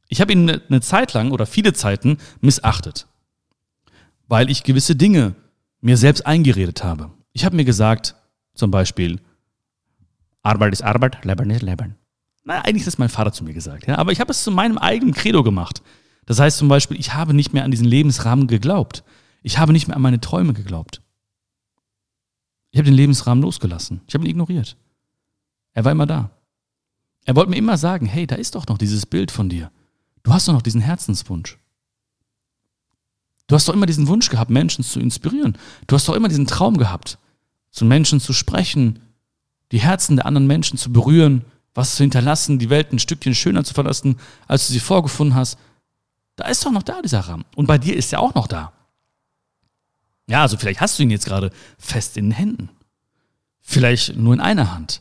Ich 0.08 0.20
habe 0.20 0.32
ihn 0.32 0.48
eine 0.50 0.80
Zeit 0.80 1.12
lang 1.12 1.30
oder 1.30 1.46
viele 1.46 1.72
Zeiten 1.72 2.18
missachtet. 2.40 3.06
Weil 4.26 4.50
ich 4.50 4.64
gewisse 4.64 4.96
Dinge 4.96 5.34
mir 5.80 5.96
selbst 5.96 6.26
eingeredet 6.26 6.82
habe. 6.82 7.10
Ich 7.32 7.44
habe 7.44 7.56
mir 7.56 7.64
gesagt, 7.64 8.16
zum 8.54 8.70
Beispiel, 8.70 9.20
Arbeit 10.42 10.72
ist 10.72 10.82
Arbeit, 10.82 11.24
Leben 11.24 11.50
ist 11.50 11.62
Leben. 11.62 11.94
Na, 12.44 12.62
eigentlich 12.62 12.78
ist 12.78 12.86
das 12.86 12.98
mein 12.98 13.10
Vater 13.10 13.32
zu 13.32 13.44
mir 13.44 13.52
gesagt, 13.52 13.86
ja. 13.86 13.98
Aber 13.98 14.10
ich 14.12 14.20
habe 14.20 14.30
es 14.30 14.42
zu 14.42 14.50
meinem 14.50 14.78
eigenen 14.78 15.14
Credo 15.14 15.42
gemacht. 15.42 15.82
Das 16.24 16.40
heißt 16.40 16.58
zum 16.58 16.68
Beispiel, 16.68 16.98
ich 16.98 17.14
habe 17.14 17.34
nicht 17.34 17.52
mehr 17.52 17.64
an 17.64 17.70
diesen 17.70 17.86
Lebensrahmen 17.86 18.46
geglaubt. 18.46 19.04
Ich 19.42 19.58
habe 19.58 19.72
nicht 19.72 19.88
mehr 19.88 19.96
an 19.96 20.02
meine 20.02 20.20
Träume 20.20 20.54
geglaubt. 20.54 21.02
Ich 22.70 22.78
habe 22.78 22.86
den 22.86 22.94
Lebensrahmen 22.94 23.42
losgelassen. 23.42 24.00
Ich 24.06 24.14
habe 24.14 24.24
ihn 24.24 24.30
ignoriert. 24.30 24.76
Er 25.74 25.84
war 25.84 25.92
immer 25.92 26.06
da. 26.06 26.30
Er 27.24 27.36
wollte 27.36 27.50
mir 27.50 27.56
immer 27.56 27.78
sagen, 27.78 28.06
hey, 28.06 28.26
da 28.26 28.36
ist 28.36 28.54
doch 28.54 28.66
noch 28.66 28.78
dieses 28.78 29.06
Bild 29.06 29.30
von 29.30 29.48
dir. 29.48 29.70
Du 30.28 30.34
hast 30.34 30.46
doch 30.46 30.52
noch 30.52 30.60
diesen 30.60 30.82
Herzenswunsch. 30.82 31.56
Du 33.46 33.54
hast 33.54 33.66
doch 33.66 33.72
immer 33.72 33.86
diesen 33.86 34.08
Wunsch 34.08 34.28
gehabt, 34.28 34.50
Menschen 34.50 34.84
zu 34.84 35.00
inspirieren. 35.00 35.56
Du 35.86 35.94
hast 35.94 36.06
doch 36.06 36.14
immer 36.14 36.28
diesen 36.28 36.46
Traum 36.46 36.76
gehabt, 36.76 37.16
zu 37.70 37.86
Menschen 37.86 38.20
zu 38.20 38.34
sprechen, 38.34 38.98
die 39.72 39.80
Herzen 39.80 40.16
der 40.16 40.26
anderen 40.26 40.46
Menschen 40.46 40.76
zu 40.76 40.92
berühren, 40.92 41.46
was 41.72 41.96
zu 41.96 42.02
hinterlassen, 42.02 42.58
die 42.58 42.68
Welt 42.68 42.92
ein 42.92 42.98
Stückchen 42.98 43.34
schöner 43.34 43.64
zu 43.64 43.72
verlassen, 43.72 44.20
als 44.46 44.66
du 44.66 44.74
sie 44.74 44.80
vorgefunden 44.80 45.34
hast. 45.34 45.56
Da 46.36 46.46
ist 46.48 46.62
doch 46.62 46.72
noch 46.72 46.82
da 46.82 47.00
dieser 47.00 47.20
Rahmen. 47.20 47.46
Und 47.56 47.64
bei 47.64 47.78
dir 47.78 47.96
ist 47.96 48.12
er 48.12 48.20
auch 48.20 48.34
noch 48.34 48.48
da. 48.48 48.74
Ja, 50.26 50.42
also 50.42 50.58
vielleicht 50.58 50.82
hast 50.82 50.98
du 50.98 51.04
ihn 51.04 51.10
jetzt 51.10 51.24
gerade 51.24 51.52
fest 51.78 52.18
in 52.18 52.26
den 52.26 52.32
Händen. 52.32 52.68
Vielleicht 53.62 54.14
nur 54.14 54.34
in 54.34 54.40
einer 54.40 54.74
Hand. 54.74 55.00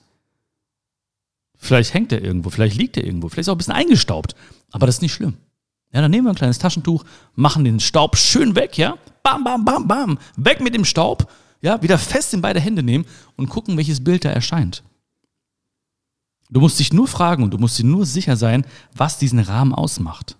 Vielleicht 1.57 1.93
hängt 1.93 2.13
er 2.13 2.23
irgendwo, 2.23 2.49
vielleicht 2.49 2.77
liegt 2.77 2.95
er 2.95 3.03
irgendwo, 3.03 3.27
vielleicht 3.27 3.41
ist 3.41 3.47
er 3.47 3.51
auch 3.51 3.55
ein 3.55 3.57
bisschen 3.57 3.73
eingestaubt. 3.73 4.33
Aber 4.71 4.85
das 4.85 4.95
ist 4.95 5.01
nicht 5.01 5.13
schlimm. 5.13 5.37
Ja, 5.93 6.01
dann 6.01 6.11
nehmen 6.11 6.25
wir 6.25 6.31
ein 6.31 6.35
kleines 6.35 6.59
Taschentuch, 6.59 7.05
machen 7.35 7.63
den 7.63 7.79
Staub 7.79 8.17
schön 8.17 8.55
weg, 8.55 8.77
ja? 8.77 8.97
Bam, 9.23 9.43
bam, 9.43 9.63
bam, 9.63 9.87
bam. 9.87 10.19
Weg 10.35 10.59
mit 10.59 10.75
dem 10.75 10.85
Staub, 10.85 11.31
ja? 11.61 11.81
Wieder 11.81 11.97
fest 11.97 12.33
in 12.33 12.41
beide 12.41 12.59
Hände 12.59 12.83
nehmen 12.83 13.05
und 13.35 13.49
gucken, 13.49 13.77
welches 13.77 14.03
Bild 14.03 14.25
da 14.25 14.29
erscheint. 14.29 14.83
Du 16.49 16.59
musst 16.59 16.79
dich 16.79 16.93
nur 16.93 17.07
fragen 17.07 17.43
und 17.43 17.51
du 17.51 17.57
musst 17.57 17.79
dir 17.79 17.85
nur 17.85 18.05
sicher 18.05 18.37
sein, 18.37 18.65
was 18.95 19.17
diesen 19.17 19.39
Rahmen 19.39 19.73
ausmacht. 19.73 20.37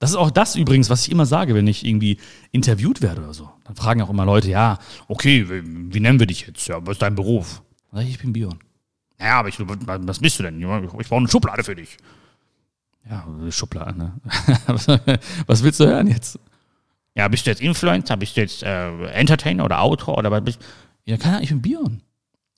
Das 0.00 0.10
ist 0.10 0.16
auch 0.16 0.32
das 0.32 0.56
übrigens, 0.56 0.90
was 0.90 1.06
ich 1.06 1.12
immer 1.12 1.26
sage, 1.26 1.54
wenn 1.54 1.68
ich 1.68 1.86
irgendwie 1.86 2.18
interviewt 2.50 3.02
werde 3.02 3.22
oder 3.22 3.34
so. 3.34 3.48
Dann 3.62 3.76
fragen 3.76 4.02
auch 4.02 4.10
immer 4.10 4.24
Leute, 4.24 4.50
ja, 4.50 4.80
okay, 5.06 5.48
wie, 5.48 5.94
wie 5.94 6.00
nennen 6.00 6.18
wir 6.18 6.26
dich 6.26 6.46
jetzt? 6.48 6.66
Ja, 6.66 6.84
was 6.84 6.94
ist 6.94 7.02
dein 7.02 7.14
Beruf? 7.14 7.62
Dann 7.90 7.98
sage 7.98 8.08
ich, 8.08 8.16
ich 8.16 8.20
bin 8.20 8.32
Bion. 8.32 8.58
Ja, 9.22 9.38
aber 9.38 9.48
ich, 9.48 9.58
was 9.58 10.18
bist 10.18 10.38
du 10.38 10.42
denn? 10.42 10.60
Ich 10.60 11.08
brauche 11.08 11.16
eine 11.16 11.28
Schublade 11.28 11.62
für 11.62 11.76
dich. 11.76 11.96
Ja, 13.08 13.26
Schublade, 13.50 13.96
ne? 13.98 14.12
was 15.46 15.62
willst 15.62 15.80
du 15.80 15.86
hören 15.86 16.08
jetzt? 16.08 16.38
Ja, 17.14 17.28
bist 17.28 17.46
du 17.46 17.50
jetzt 17.50 17.60
Influencer? 17.60 18.16
Bist 18.16 18.36
du 18.36 18.40
jetzt 18.40 18.62
äh, 18.62 19.06
Entertainer 19.10 19.64
oder 19.64 19.80
Autor 19.80 20.18
oder 20.18 20.30
was 20.30 20.58
Ja, 21.04 21.16
keine 21.16 21.36
Ahnung, 21.36 21.44
ich 21.44 21.50
bin 21.50 21.62
Bion. 21.62 22.02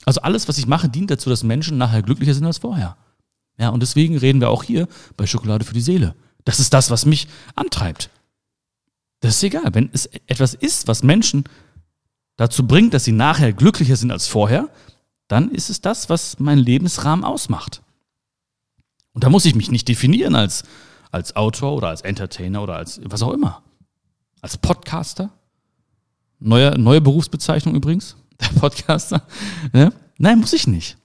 Also 0.07 0.20
alles, 0.20 0.48
was 0.48 0.59
ich 0.59 0.66
mache, 0.66 0.88
dient 0.88 1.11
dazu, 1.11 1.31
dass 1.31 1.42
Menschen 1.42 1.79
nachher 1.79 2.03
glücklicher 2.03 2.35
sind 2.35 2.46
als 2.46 2.59
vorher. 2.59 2.96
Ja, 3.59 3.70
und 3.70 3.81
deswegen 3.81 4.18
reden 4.18 4.40
wir 4.40 4.50
auch 4.50 4.62
hier 4.62 4.88
bei 5.16 5.27
Schokolade 5.27 5.64
für 5.64 5.74
die 5.74 5.81
Seele. 5.81 6.14
Das 6.44 6.61
ist 6.61 6.74
das, 6.74 6.90
was 6.90 7.07
mich 7.07 7.29
antreibt. 7.55 8.11
Das 9.20 9.37
ist 9.37 9.42
egal. 9.42 9.74
Wenn 9.74 9.90
es 9.92 10.07
etwas 10.27 10.55
ist, 10.55 10.88
was 10.88 11.03
Menschen 11.03 11.44
dazu 12.37 12.66
bringt, 12.66 12.92
dass 12.94 13.05
sie 13.05 13.12
nachher 13.12 13.53
glücklicher 13.53 13.96
sind 13.96 14.11
als 14.11 14.27
vorher, 14.27 14.68
dann 15.28 15.50
ist 15.50 15.70
es 15.70 15.80
das, 15.80 16.08
was 16.08 16.38
meinen 16.38 16.58
Lebensrahmen 16.58 17.24
ausmacht. 17.24 17.82
Und 19.12 19.24
da 19.24 19.30
muss 19.30 19.44
ich 19.44 19.54
mich 19.54 19.70
nicht 19.70 19.88
definieren 19.88 20.34
als, 20.34 20.64
als 21.10 21.37
Autor 21.37 21.74
oder 21.74 21.88
als 21.88 22.02
Entertainer 22.02 22.62
oder 22.62 22.76
als 22.76 23.00
was 23.04 23.22
auch 23.22 23.32
immer. 23.32 23.62
Als 24.40 24.58
Podcaster. 24.58 25.30
Neue, 26.40 26.78
neue 26.78 27.00
Berufsbezeichnung 27.00 27.74
übrigens 27.74 28.16
der 28.40 28.60
Podcaster. 28.60 29.26
Ja? 29.72 29.92
Nein, 30.18 30.40
muss 30.40 30.52
ich 30.52 30.66
nicht. 30.66 30.98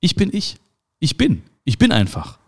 Ich 0.00 0.14
bin 0.14 0.32
ich. 0.32 0.56
Ich 0.98 1.16
bin. 1.16 1.42
Ich 1.64 1.78
bin 1.78 1.92
einfach. 1.92 2.38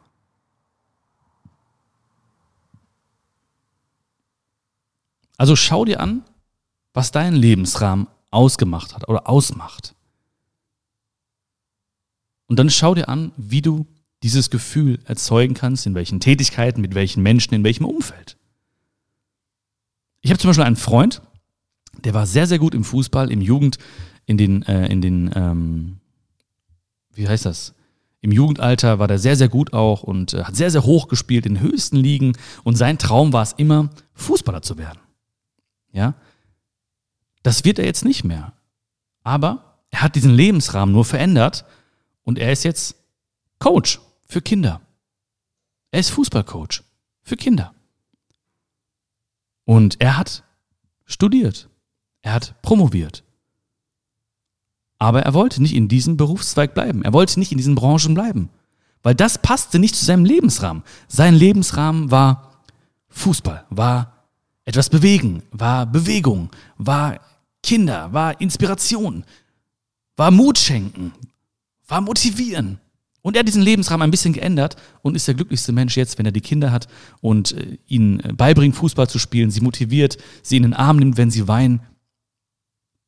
Also 5.37 5.55
schau 5.55 5.85
dir 5.85 6.01
an, 6.01 6.25
was 6.95 7.13
deinen 7.13 7.37
Lebensrahmen 7.37 8.09
ausgemacht 8.31 8.95
hat 8.95 9.09
oder 9.09 9.29
ausmacht. 9.29 9.95
Und 12.49 12.59
dann 12.59 12.71
schau 12.71 12.95
dir 12.95 13.09
an, 13.09 13.31
wie 13.37 13.63
du 13.63 13.87
dieses 14.25 14.51
Gefühl 14.51 14.99
erzeugen 15.05 15.55
kannst, 15.55 15.87
in 15.87 15.95
welchen 15.95 16.19
Tätigkeiten, 16.19 16.81
mit 16.81 16.95
welchen 16.95 17.23
Menschen, 17.23 17.55
in 17.55 17.63
welchem 17.63 17.85
Umfeld. 17.85 18.37
Ich 20.23 20.31
habe 20.31 20.41
zum 20.41 20.49
Beispiel 20.49 20.65
einen 20.65 20.77
Freund, 20.77 21.23
der 22.05 22.15
war 22.15 22.27
sehr, 22.27 22.47
sehr 22.47 22.59
gut 22.59 22.75
im 22.75 22.85
Fußball, 22.85 23.31
im 23.31 23.41
Jugend, 23.41 23.79
in 24.27 24.37
den, 24.37 24.63
äh, 24.65 24.89
in 24.89 25.01
den, 25.01 25.31
ähm, 25.35 25.99
wie 27.15 27.29
heißt 27.29 27.47
das? 27.47 27.75
Im 28.21 28.33
Jugendalter 28.33 28.99
war 28.99 29.07
der 29.07 29.19
sehr, 29.19 29.37
sehr 29.37 29.49
gut 29.49 29.73
auch 29.73 30.03
und 30.03 30.35
äh, 30.35 30.43
hat 30.43 30.57
sehr, 30.57 30.71
sehr 30.71 30.85
hoch 30.85 31.07
gespielt 31.07 31.47
in 31.47 31.61
höchsten 31.61 31.97
Ligen. 31.97 32.37
Und 32.65 32.77
sein 32.77 32.99
Traum 32.99 33.33
war 33.33 33.43
es 33.43 33.53
immer, 33.53 33.91
Fußballer 34.15 34.63
zu 34.63 34.77
werden. 34.77 34.99
Ja. 35.93 36.15
Das 37.45 37.65
wird 37.65 37.79
er 37.79 37.85
jetzt 37.85 38.05
nicht 38.05 38.25
mehr. 38.25 38.55
Aber 39.23 39.79
er 39.91 40.03
hat 40.03 40.17
diesen 40.17 40.35
Lebensrahmen 40.35 40.93
nur 40.93 41.05
verändert 41.05 41.65
und 42.29 42.39
er 42.39 42.53
ist 42.53 42.63
jetzt 42.63 42.95
Coach 43.59 44.01
für 44.27 44.43
Kinder. 44.43 44.83
Er 45.91 46.01
ist 46.01 46.11
Fußballcoach 46.11 46.83
für 47.23 47.37
Kinder. 47.37 47.73
Und 49.65 49.99
er 50.03 50.19
hat 50.19 50.45
studiert. 51.07 51.71
Er 52.21 52.35
hat 52.35 52.61
promoviert. 52.61 53.25
Aber 54.99 55.23
er 55.23 55.33
wollte 55.33 55.63
nicht 55.63 55.75
in 55.75 55.89
diesem 55.89 56.19
Berufszweig 56.19 56.75
bleiben. 56.75 57.03
Er 57.03 57.15
wollte 57.15 57.39
nicht 57.39 57.51
in 57.51 57.57
diesen 57.57 57.75
Branchen 57.75 58.13
bleiben. 58.13 58.51
Weil 59.03 59.15
das 59.15 59.39
passte 59.39 59.79
nicht 59.79 59.97
zu 59.97 60.05
seinem 60.05 60.27
Lebensrahmen. 60.27 60.83
Sein 61.07 61.35
Lebensrahmen 61.35 62.11
war 62.11 62.63
Fußball, 63.09 63.65
war 63.71 64.27
etwas 64.67 64.91
bewegen, 64.91 65.45
war 65.51 65.87
Bewegung, 65.87 66.51
war 66.77 67.21
Kinder, 67.63 68.13
war 68.13 68.39
Inspiration, 68.39 69.25
war 70.15 70.31
Mut 70.31 70.59
schenken, 70.59 71.15
war 71.89 72.01
motivieren. 72.01 72.79
Und 73.23 73.35
er 73.35 73.41
hat 73.41 73.49
diesen 73.49 73.63
Lebensrahmen 73.63 74.05
ein 74.05 74.11
bisschen 74.11 74.33
geändert 74.33 74.77
und 75.03 75.17
ist 75.17 75.27
der 75.27 75.35
glücklichste 75.35 75.73
Mensch 75.73 75.97
jetzt, 75.97 76.19
wenn 76.19 76.27
er 76.27 76.33
die 76.33 76.41
Kinder 76.41 76.71
hat 76.71 76.87
und 77.21 77.53
äh, 77.53 77.79
ihnen 77.87 78.37
beibringt, 78.37 78.77
Fußball 78.77 79.09
zu 79.09 79.19
spielen, 79.19 79.51
sie 79.51 79.61
motiviert, 79.61 80.19
sie 80.43 80.57
in 80.57 80.63
den 80.63 80.75
Arm 80.75 80.99
nimmt, 80.99 81.17
wenn 81.17 81.31
sie 81.31 81.49
weinen. 81.49 81.81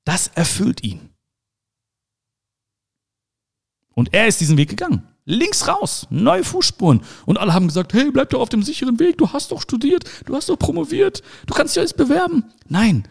Das 0.04 0.26
erfüllt 0.28 0.82
ihn. 0.82 1.10
Und 3.94 4.12
er 4.12 4.26
ist 4.26 4.40
diesen 4.40 4.56
Weg 4.56 4.70
gegangen. 4.70 5.06
Links 5.26 5.68
raus, 5.68 6.06
neue 6.10 6.42
Fußspuren. 6.42 7.02
Und 7.26 7.38
alle 7.38 7.52
haben 7.52 7.68
gesagt, 7.68 7.92
hey, 7.92 8.10
bleib 8.10 8.30
doch 8.30 8.40
auf 8.40 8.48
dem 8.48 8.62
sicheren 8.62 8.98
Weg, 8.98 9.18
du 9.18 9.32
hast 9.32 9.52
doch 9.52 9.60
studiert, 9.60 10.04
du 10.24 10.34
hast 10.34 10.48
doch 10.48 10.58
promoviert, 10.58 11.22
du 11.46 11.54
kannst 11.54 11.76
dich 11.76 11.80
alles 11.80 11.94
bewerben. 11.94 12.44
Nein, 12.68 13.06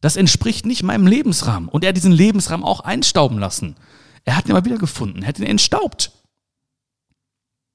das 0.00 0.16
entspricht 0.16 0.66
nicht 0.66 0.82
meinem 0.82 1.06
Lebensrahmen. 1.06 1.68
Und 1.68 1.84
er 1.84 1.88
hat 1.88 1.96
diesen 1.96 2.12
Lebensrahmen 2.12 2.64
auch 2.64 2.80
einstauben 2.80 3.38
lassen. 3.38 3.76
Er 4.24 4.36
hat 4.36 4.46
ihn 4.46 4.52
mal 4.52 4.64
wieder 4.64 4.78
gefunden, 4.78 5.22
er 5.22 5.28
hat 5.28 5.38
ihn 5.38 5.46
entstaubt. 5.46 6.12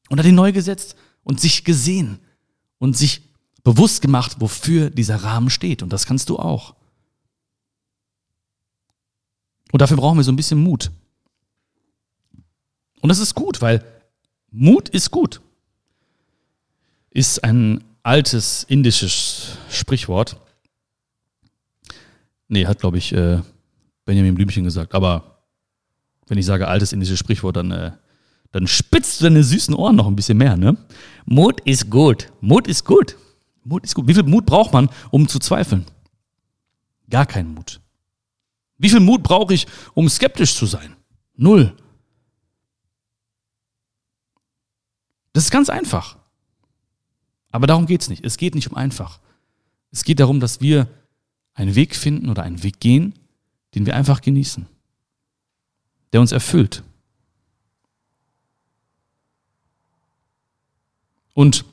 Und 0.09 0.19
hat 0.19 0.25
ihn 0.25 0.35
neu 0.35 0.51
gesetzt 0.51 0.95
und 1.23 1.39
sich 1.39 1.63
gesehen 1.63 2.19
und 2.79 2.97
sich 2.97 3.21
bewusst 3.63 4.01
gemacht, 4.01 4.37
wofür 4.39 4.89
dieser 4.89 5.17
Rahmen 5.17 5.49
steht. 5.49 5.83
Und 5.83 5.93
das 5.93 6.05
kannst 6.05 6.29
du 6.29 6.39
auch. 6.39 6.75
Und 9.71 9.81
dafür 9.81 9.97
brauchen 9.97 10.17
wir 10.17 10.23
so 10.23 10.31
ein 10.31 10.35
bisschen 10.35 10.63
Mut. 10.63 10.91
Und 13.01 13.09
das 13.09 13.19
ist 13.19 13.35
gut, 13.35 13.61
weil 13.61 13.83
Mut 14.51 14.89
ist 14.89 15.11
gut. 15.11 15.41
Ist 17.11 17.43
ein 17.43 17.83
altes 18.03 18.63
indisches 18.63 19.57
Sprichwort. 19.69 20.37
Nee, 22.47 22.65
hat, 22.65 22.79
glaube 22.79 22.97
ich, 22.97 23.13
äh, 23.13 23.41
Benjamin 24.05 24.33
Blümchen 24.33 24.63
gesagt. 24.63 24.95
Aber 24.95 25.28
wenn 26.29 26.37
ich 26.37 26.45
sage 26.45 26.67
altes 26.67 26.93
indisches 26.93 27.19
Sprichwort, 27.19 27.57
dann, 27.57 27.71
äh, 27.71 27.91
dann 28.51 28.67
spitzt 28.67 29.19
du 29.19 29.25
deine 29.25 29.43
süßen 29.43 29.73
Ohren 29.73 29.95
noch 29.95 30.07
ein 30.07 30.15
bisschen 30.15 30.37
mehr. 30.37 30.55
Ne? 30.55 30.77
Mut 31.25 31.59
ist 31.61 31.89
gut. 31.89 32.31
Mut 32.39 32.67
ist 32.67 32.85
gut. 32.85 33.17
Mut 33.63 33.83
ist 33.83 33.95
gut. 33.95 34.07
Wie 34.07 34.13
viel 34.13 34.23
Mut 34.23 34.45
braucht 34.45 34.71
man, 34.71 34.89
um 35.11 35.27
zu 35.27 35.39
zweifeln? 35.39 35.85
Gar 37.09 37.25
keinen 37.25 37.53
Mut. 37.53 37.81
Wie 38.77 38.89
viel 38.89 38.99
Mut 38.99 39.23
brauche 39.23 39.53
ich, 39.53 39.67
um 39.93 40.07
skeptisch 40.07 40.55
zu 40.55 40.65
sein? 40.65 40.95
Null. 41.35 41.75
Das 45.33 45.43
ist 45.43 45.51
ganz 45.51 45.69
einfach. 45.69 46.17
Aber 47.51 47.67
darum 47.67 47.85
geht 47.85 48.01
es 48.01 48.09
nicht. 48.09 48.23
Es 48.23 48.37
geht 48.37 48.55
nicht 48.55 48.69
um 48.69 48.77
einfach. 48.77 49.19
Es 49.91 50.03
geht 50.03 50.19
darum, 50.19 50.39
dass 50.39 50.61
wir 50.61 50.87
einen 51.53 51.75
Weg 51.75 51.95
finden 51.95 52.29
oder 52.29 52.43
einen 52.43 52.63
Weg 52.63 52.79
gehen, 52.79 53.13
den 53.75 53.85
wir 53.85 53.95
einfach 53.95 54.21
genießen, 54.21 54.67
der 56.13 56.21
uns 56.21 56.31
erfüllt. 56.31 56.83
Und 61.33 61.63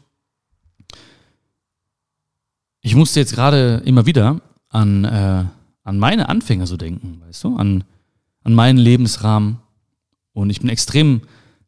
ich 2.83 2.95
musste 2.95 3.19
jetzt 3.19 3.35
gerade 3.35 3.83
immer 3.85 4.07
wieder 4.07 4.41
an, 4.69 5.05
äh, 5.05 5.45
an 5.83 5.99
meine 5.99 6.29
Anfänge 6.29 6.67
so 6.67 6.77
denken, 6.77 7.21
weißt 7.27 7.43
du, 7.45 7.57
an, 7.57 7.85
an 8.45 8.55
meinen 8.55 8.79
Lebensrahmen. 8.79 9.59
Und 10.33 10.51
ich 10.51 10.61
bin 10.61 10.69
extrem 10.69 11.23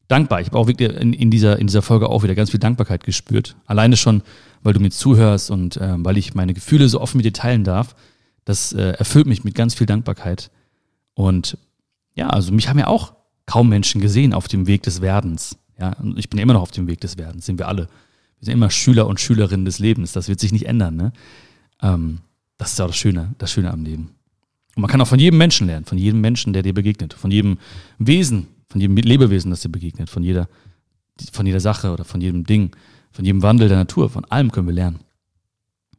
dankbar. 0.06 0.40
Ich 0.40 0.48
habe 0.48 0.58
auch 0.58 0.68
wirklich 0.68 0.92
in, 0.92 1.12
in, 1.12 1.30
dieser, 1.30 1.58
in 1.58 1.66
dieser 1.66 1.82
Folge 1.82 2.08
auch 2.08 2.22
wieder 2.22 2.34
ganz 2.34 2.50
viel 2.50 2.60
Dankbarkeit 2.60 3.02
gespürt. 3.02 3.56
Alleine 3.66 3.96
schon, 3.96 4.22
weil 4.62 4.74
du 4.74 4.80
mir 4.80 4.90
zuhörst 4.90 5.50
und 5.50 5.76
äh, 5.76 5.94
weil 5.98 6.18
ich 6.18 6.34
meine 6.34 6.54
Gefühle 6.54 6.88
so 6.88 7.00
offen 7.00 7.16
mit 7.16 7.26
dir 7.26 7.32
teilen 7.32 7.64
darf. 7.64 7.96
Das 8.44 8.72
äh, 8.72 8.92
erfüllt 8.92 9.26
mich 9.26 9.44
mit 9.44 9.54
ganz 9.54 9.74
viel 9.74 9.86
Dankbarkeit. 9.86 10.50
Und 11.14 11.58
ja, 12.18 12.30
also 12.30 12.52
mich 12.52 12.68
haben 12.68 12.80
ja 12.80 12.88
auch 12.88 13.14
kaum 13.46 13.68
Menschen 13.68 14.00
gesehen 14.00 14.34
auf 14.34 14.48
dem 14.48 14.66
Weg 14.66 14.82
des 14.82 15.00
Werdens. 15.00 15.56
Ja, 15.78 15.92
und 16.00 16.18
ich 16.18 16.28
bin 16.28 16.38
ja 16.38 16.42
immer 16.42 16.54
noch 16.54 16.62
auf 16.62 16.72
dem 16.72 16.88
Weg 16.88 17.00
des 17.00 17.16
Werdens, 17.16 17.46
sind 17.46 17.60
wir 17.60 17.68
alle. 17.68 17.86
Wir 18.40 18.46
sind 18.46 18.54
immer 18.54 18.70
Schüler 18.70 19.06
und 19.06 19.20
Schülerinnen 19.20 19.64
des 19.64 19.78
Lebens. 19.78 20.12
Das 20.12 20.28
wird 20.28 20.40
sich 20.40 20.50
nicht 20.50 20.66
ändern. 20.66 20.96
Ne? 20.96 21.12
Ähm, 21.80 22.18
das 22.56 22.72
ist 22.72 22.78
ja 22.80 22.88
das 22.88 22.96
Schöne, 22.96 23.36
das 23.38 23.52
Schöne 23.52 23.70
am 23.70 23.84
Leben. 23.84 24.10
Und 24.74 24.82
man 24.82 24.90
kann 24.90 25.00
auch 25.00 25.06
von 25.06 25.20
jedem 25.20 25.38
Menschen 25.38 25.68
lernen, 25.68 25.86
von 25.86 25.96
jedem 25.96 26.20
Menschen, 26.20 26.52
der 26.52 26.62
dir 26.62 26.74
begegnet, 26.74 27.14
von 27.14 27.30
jedem 27.30 27.58
Wesen, 27.98 28.48
von 28.68 28.80
jedem 28.80 28.96
Lebewesen, 28.96 29.52
das 29.52 29.60
dir 29.60 29.70
begegnet, 29.70 30.10
von 30.10 30.24
jeder, 30.24 30.48
von 31.32 31.46
jeder 31.46 31.60
Sache 31.60 31.92
oder 31.92 32.04
von 32.04 32.20
jedem 32.20 32.44
Ding, 32.44 32.72
von 33.12 33.24
jedem 33.24 33.42
Wandel 33.42 33.68
der 33.68 33.78
Natur, 33.78 34.10
von 34.10 34.24
allem 34.24 34.50
können 34.50 34.66
wir 34.66 34.74
lernen. 34.74 35.00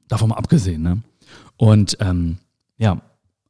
Davon 0.10 0.30
mal 0.30 0.36
abgesehen. 0.36 0.82
Ne? 0.82 1.02
Und 1.56 1.98
ähm, 2.02 2.40
ja, 2.78 3.02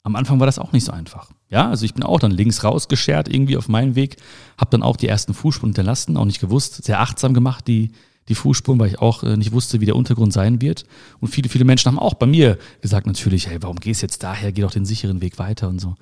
am 0.10 0.16
Anfang 0.16 0.40
war 0.40 0.48
das 0.48 0.60
auch 0.60 0.72
nicht 0.72 0.86
so 0.86 0.92
einfach. 0.92 1.30
Ja, 1.50 1.70
also 1.70 1.86
ich 1.86 1.94
bin 1.94 2.04
auch 2.04 2.20
dann 2.20 2.32
links 2.32 2.64
rausgeschert 2.64 3.28
irgendwie 3.34 3.58
auf 3.58 3.70
meinen 3.70 3.96
Weg, 3.96 4.18
habe 4.58 4.72
dann 4.72 4.84
auch 4.84 4.98
die 4.98 5.08
ersten 5.08 5.34
Fußspuren 5.34 5.70
hinterlassen, 5.70 6.18
auch 6.18 6.26
nicht 6.26 6.42
gewusst, 6.42 6.84
sehr 6.84 7.00
achtsam 7.00 7.34
gemacht, 7.34 7.68
die, 7.68 7.92
die 8.28 8.36
Fußspuren, 8.36 8.80
weil 8.80 8.90
ich 8.90 9.00
auch 9.00 9.24
äh, 9.24 9.38
nicht 9.38 9.52
wusste, 9.52 9.82
wie 9.82 9.86
der 9.86 9.96
Untergrund 9.96 10.34
sein 10.34 10.62
wird. 10.62 10.86
Und 11.20 11.30
viele, 11.30 11.50
viele 11.50 11.66
Menschen 11.66 11.88
haben 11.88 12.00
auch 12.00 12.16
bei 12.16 12.26
mir 12.26 12.58
gesagt 12.82 13.08
natürlich, 13.08 13.48
hey, 13.48 13.62
warum 13.62 13.78
gehst 13.78 14.02
du 14.02 14.06
jetzt 14.06 14.24
daher, 14.24 14.52
geh 14.52 14.62
doch 14.62 14.72
den 14.72 14.86
sicheren 14.86 15.22
Weg 15.22 15.40
weiter 15.40 15.70
und 15.70 15.80
so. 15.80 15.96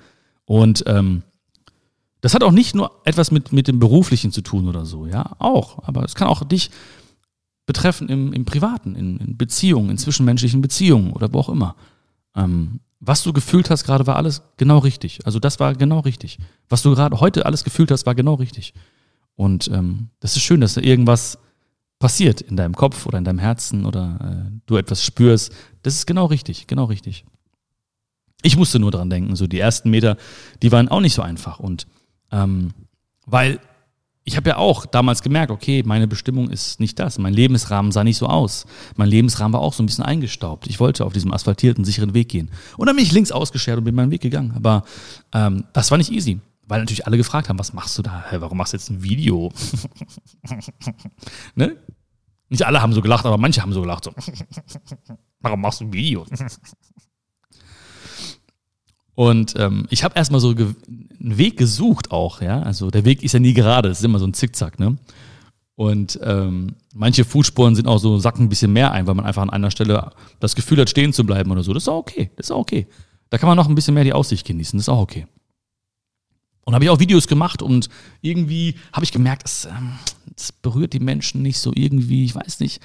Und 0.44 0.84
ähm, 0.86 1.22
das 2.20 2.34
hat 2.34 2.42
auch 2.42 2.52
nicht 2.52 2.74
nur 2.74 2.90
etwas 3.04 3.30
mit, 3.30 3.52
mit 3.52 3.68
dem 3.68 3.78
Beruflichen 3.78 4.32
zu 4.32 4.40
tun 4.40 4.68
oder 4.68 4.84
so, 4.84 5.06
ja, 5.06 5.36
auch. 5.38 5.86
Aber 5.86 6.04
es 6.04 6.14
kann 6.14 6.28
auch 6.28 6.42
dich 6.44 6.70
betreffen 7.66 8.08
im, 8.08 8.32
im 8.32 8.44
Privaten, 8.44 8.94
in, 8.96 9.18
in 9.18 9.36
Beziehungen, 9.36 9.90
in 9.90 9.98
zwischenmenschlichen 9.98 10.62
Beziehungen 10.62 11.12
oder 11.12 11.32
wo 11.32 11.38
auch 11.38 11.50
immer. 11.50 11.76
Ähm, 12.36 12.80
was 13.00 13.22
du 13.22 13.32
gefühlt 13.32 13.70
hast 13.70 13.84
gerade, 13.84 14.06
war 14.06 14.16
alles 14.16 14.42
genau 14.56 14.78
richtig. 14.78 15.24
Also 15.24 15.38
das 15.38 15.60
war 15.60 15.74
genau 15.74 16.00
richtig. 16.00 16.38
Was 16.68 16.82
du 16.82 16.94
gerade 16.94 17.20
heute 17.20 17.46
alles 17.46 17.64
gefühlt 17.64 17.90
hast, 17.90 18.06
war 18.06 18.14
genau 18.14 18.34
richtig. 18.34 18.74
Und 19.36 19.68
ähm, 19.68 20.08
das 20.20 20.36
ist 20.36 20.42
schön, 20.42 20.60
dass 20.60 20.74
da 20.74 20.80
irgendwas 20.80 21.38
passiert 21.98 22.40
in 22.40 22.56
deinem 22.56 22.74
Kopf 22.74 23.06
oder 23.06 23.18
in 23.18 23.24
deinem 23.24 23.38
Herzen 23.38 23.86
oder 23.86 24.46
äh, 24.48 24.50
du 24.66 24.76
etwas 24.76 25.04
spürst. 25.04 25.52
Das 25.82 25.94
ist 25.94 26.06
genau 26.06 26.26
richtig, 26.26 26.66
genau 26.66 26.84
richtig. 26.84 27.24
Ich 28.42 28.56
musste 28.56 28.78
nur 28.78 28.90
dran 28.90 29.10
denken, 29.10 29.36
so 29.36 29.46
die 29.46 29.58
ersten 29.58 29.90
Meter, 29.90 30.16
die 30.62 30.70
waren 30.72 30.88
auch 30.88 31.00
nicht 31.00 31.14
so 31.14 31.22
einfach. 31.22 31.58
Und 31.60 31.86
ähm, 32.30 32.72
weil 33.26 33.60
ich 34.28 34.36
habe 34.36 34.50
ja 34.50 34.56
auch 34.58 34.84
damals 34.84 35.22
gemerkt, 35.22 35.50
okay, 35.50 35.82
meine 35.86 36.06
Bestimmung 36.06 36.50
ist 36.50 36.80
nicht 36.80 36.98
das. 36.98 37.18
Mein 37.18 37.32
Lebensrahmen 37.32 37.92
sah 37.92 38.04
nicht 38.04 38.18
so 38.18 38.26
aus. 38.26 38.66
Mein 38.94 39.08
Lebensrahmen 39.08 39.54
war 39.54 39.62
auch 39.62 39.72
so 39.72 39.82
ein 39.82 39.86
bisschen 39.86 40.04
eingestaubt. 40.04 40.66
Ich 40.66 40.78
wollte 40.80 41.06
auf 41.06 41.14
diesem 41.14 41.32
asphaltierten, 41.32 41.82
sicheren 41.82 42.12
Weg 42.12 42.28
gehen. 42.28 42.50
Und 42.76 42.86
dann 42.86 42.96
bin 42.96 43.06
ich 43.06 43.12
links 43.12 43.32
ausgeschert 43.32 43.78
und 43.78 43.84
bin 43.84 43.94
meinen 43.94 44.10
Weg 44.10 44.20
gegangen. 44.20 44.52
Aber 44.54 44.84
ähm, 45.32 45.64
das 45.72 45.90
war 45.90 45.96
nicht 45.96 46.12
easy. 46.12 46.40
Weil 46.66 46.80
natürlich 46.80 47.06
alle 47.06 47.16
gefragt 47.16 47.48
haben, 47.48 47.58
was 47.58 47.72
machst 47.72 47.96
du 47.96 48.02
da? 48.02 48.26
Hey, 48.28 48.42
warum 48.42 48.58
machst 48.58 48.74
du 48.74 48.76
jetzt 48.76 48.90
ein 48.90 49.02
Video? 49.02 49.50
ne? 51.54 51.78
Nicht 52.50 52.66
alle 52.66 52.82
haben 52.82 52.92
so 52.92 53.00
gelacht, 53.00 53.24
aber 53.24 53.38
manche 53.38 53.62
haben 53.62 53.72
so 53.72 53.80
gelacht. 53.80 54.04
So. 54.04 54.12
warum 55.40 55.62
machst 55.62 55.80
du 55.80 55.86
ein 55.86 55.92
Video? 55.94 56.26
Und 59.18 59.54
ähm, 59.58 59.88
ich 59.90 60.04
habe 60.04 60.14
erstmal 60.14 60.40
so 60.40 60.50
einen 60.50 60.76
Weg 61.18 61.56
gesucht 61.56 62.12
auch, 62.12 62.40
ja. 62.40 62.62
Also 62.62 62.88
der 62.88 63.04
Weg 63.04 63.24
ist 63.24 63.32
ja 63.32 63.40
nie 63.40 63.52
gerade, 63.52 63.88
es 63.88 63.98
ist 63.98 64.04
immer 64.04 64.20
so 64.20 64.26
ein 64.28 64.32
Zickzack, 64.32 64.78
ne? 64.78 64.96
Und 65.74 66.20
ähm, 66.22 66.76
manche 66.94 67.24
Fußspuren 67.24 67.74
sind 67.74 67.88
auch 67.88 67.98
so, 67.98 68.20
sacken 68.20 68.44
ein 68.44 68.48
bisschen 68.48 68.72
mehr 68.72 68.92
ein, 68.92 69.08
weil 69.08 69.16
man 69.16 69.26
einfach 69.26 69.42
an 69.42 69.50
einer 69.50 69.72
Stelle 69.72 70.12
das 70.38 70.54
Gefühl 70.54 70.78
hat, 70.78 70.88
stehen 70.88 71.12
zu 71.12 71.26
bleiben 71.26 71.50
oder 71.50 71.64
so. 71.64 71.72
Das 71.72 71.82
ist 71.82 71.88
auch 71.88 71.98
okay. 71.98 72.30
Das 72.36 72.46
ist 72.46 72.50
auch 72.52 72.60
okay. 72.60 72.86
Da 73.28 73.38
kann 73.38 73.48
man 73.48 73.56
noch 73.56 73.68
ein 73.68 73.74
bisschen 73.74 73.94
mehr 73.94 74.04
die 74.04 74.12
Aussicht 74.12 74.46
genießen. 74.46 74.78
Das 74.78 74.84
ist 74.84 74.88
auch 74.88 75.00
okay. 75.00 75.26
Und 76.64 76.74
habe 76.74 76.84
ich 76.84 76.90
auch 76.90 77.00
Videos 77.00 77.26
gemacht 77.26 77.60
und 77.60 77.88
irgendwie 78.20 78.76
habe 78.92 79.02
ich 79.02 79.10
gemerkt, 79.10 79.46
es, 79.46 79.64
ähm, 79.64 79.98
berührt 80.62 80.92
die 80.92 81.00
Menschen 81.00 81.42
nicht 81.42 81.58
so 81.58 81.72
irgendwie, 81.74 82.24
ich 82.24 82.36
weiß 82.36 82.60
nicht. 82.60 82.80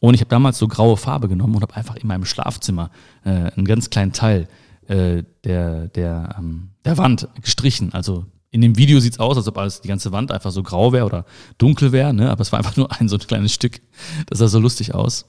Und 0.00 0.14
ich 0.14 0.20
habe 0.20 0.30
damals 0.30 0.58
so 0.58 0.66
graue 0.66 0.96
Farbe 0.96 1.28
genommen 1.28 1.54
und 1.54 1.62
habe 1.62 1.76
einfach 1.76 1.94
in 1.94 2.08
meinem 2.08 2.24
Schlafzimmer 2.24 2.90
äh, 3.24 3.30
einen 3.30 3.66
ganz 3.66 3.88
kleinen 3.88 4.12
Teil 4.12 4.48
äh, 4.88 5.22
der, 5.44 5.88
der, 5.88 6.36
ähm, 6.38 6.68
der 6.84 6.98
Wand 6.98 7.28
gestrichen. 7.40 7.92
Also 7.92 8.26
in 8.50 8.60
dem 8.60 8.76
Video 8.76 9.00
sieht's 9.00 9.18
aus, 9.18 9.36
als 9.36 9.48
ob 9.48 9.58
alles 9.58 9.80
die 9.80 9.88
ganze 9.88 10.12
Wand 10.12 10.32
einfach 10.32 10.50
so 10.50 10.62
grau 10.62 10.92
wäre 10.92 11.04
oder 11.04 11.24
dunkel 11.58 11.92
wäre, 11.92 12.14
ne? 12.14 12.30
aber 12.30 12.40
es 12.40 12.52
war 12.52 12.58
einfach 12.58 12.76
nur 12.76 12.90
ein 12.98 13.08
so 13.08 13.16
ein 13.16 13.26
kleines 13.26 13.52
Stück. 13.52 13.80
Das 14.26 14.38
sah 14.38 14.48
so 14.48 14.58
lustig 14.58 14.94
aus. 14.94 15.26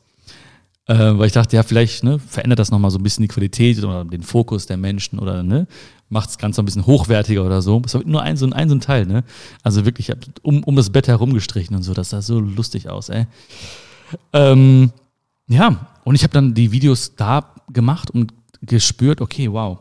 Äh, 0.85 1.17
weil 1.17 1.27
ich 1.27 1.33
dachte, 1.33 1.57
ja, 1.57 1.63
vielleicht 1.63 2.05
ne, 2.05 2.17
verändert 2.17 2.59
das 2.59 2.71
nochmal 2.71 2.91
so 2.91 2.97
ein 2.97 3.03
bisschen 3.03 3.23
die 3.23 3.27
Qualität 3.27 3.83
oder 3.83 4.05
den 4.05 4.23
Fokus 4.23 4.67
der 4.67 4.77
Menschen 4.77 5.19
oder 5.19 5.43
ne, 5.43 5.67
macht 6.07 6.29
das 6.29 6.37
Ganze 6.37 6.61
ein 6.61 6.65
bisschen 6.65 6.85
hochwertiger 6.85 7.45
oder 7.45 7.61
so. 7.61 7.81
Es 7.85 7.93
war 7.93 8.03
nur 8.05 8.21
ein 8.21 8.37
so 8.37 8.45
ein, 8.45 8.53
ein, 8.53 8.69
so 8.69 8.75
ein 8.75 8.79
Teil, 8.79 9.05
ne? 9.05 9.25
Also 9.63 9.83
wirklich 9.83 10.13
um, 10.43 10.63
um 10.63 10.77
das 10.77 10.89
Bett 10.89 11.09
herum 11.09 11.33
gestrichen 11.33 11.75
und 11.75 11.83
so. 11.83 11.93
Das 11.93 12.11
sah 12.11 12.21
so 12.21 12.39
lustig 12.39 12.87
aus, 12.87 13.09
ey. 13.09 13.27
Ähm, 14.31 14.93
ja, 15.49 15.87
und 16.05 16.15
ich 16.15 16.23
habe 16.23 16.33
dann 16.33 16.53
die 16.53 16.71
Videos 16.71 17.15
da 17.15 17.53
gemacht 17.69 18.09
und 18.09 18.33
gespürt, 18.61 19.21
okay, 19.21 19.51
wow, 19.51 19.79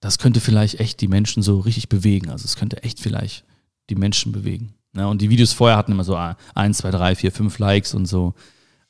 das 0.00 0.18
könnte 0.18 0.40
vielleicht 0.40 0.80
echt 0.80 1.00
die 1.00 1.08
Menschen 1.08 1.42
so 1.42 1.60
richtig 1.60 1.88
bewegen. 1.88 2.30
Also 2.30 2.44
es 2.44 2.56
könnte 2.56 2.82
echt 2.82 3.00
vielleicht 3.00 3.44
die 3.90 3.94
Menschen 3.94 4.32
bewegen. 4.32 4.74
Ja, 4.94 5.06
und 5.06 5.20
die 5.20 5.30
Videos 5.30 5.52
vorher 5.52 5.76
hatten 5.76 5.92
immer 5.92 6.04
so 6.04 6.16
eins, 6.54 6.78
zwei, 6.78 6.90
drei, 6.90 7.14
vier, 7.14 7.32
fünf 7.32 7.58
Likes 7.58 7.94
und 7.94 8.06
so. 8.06 8.34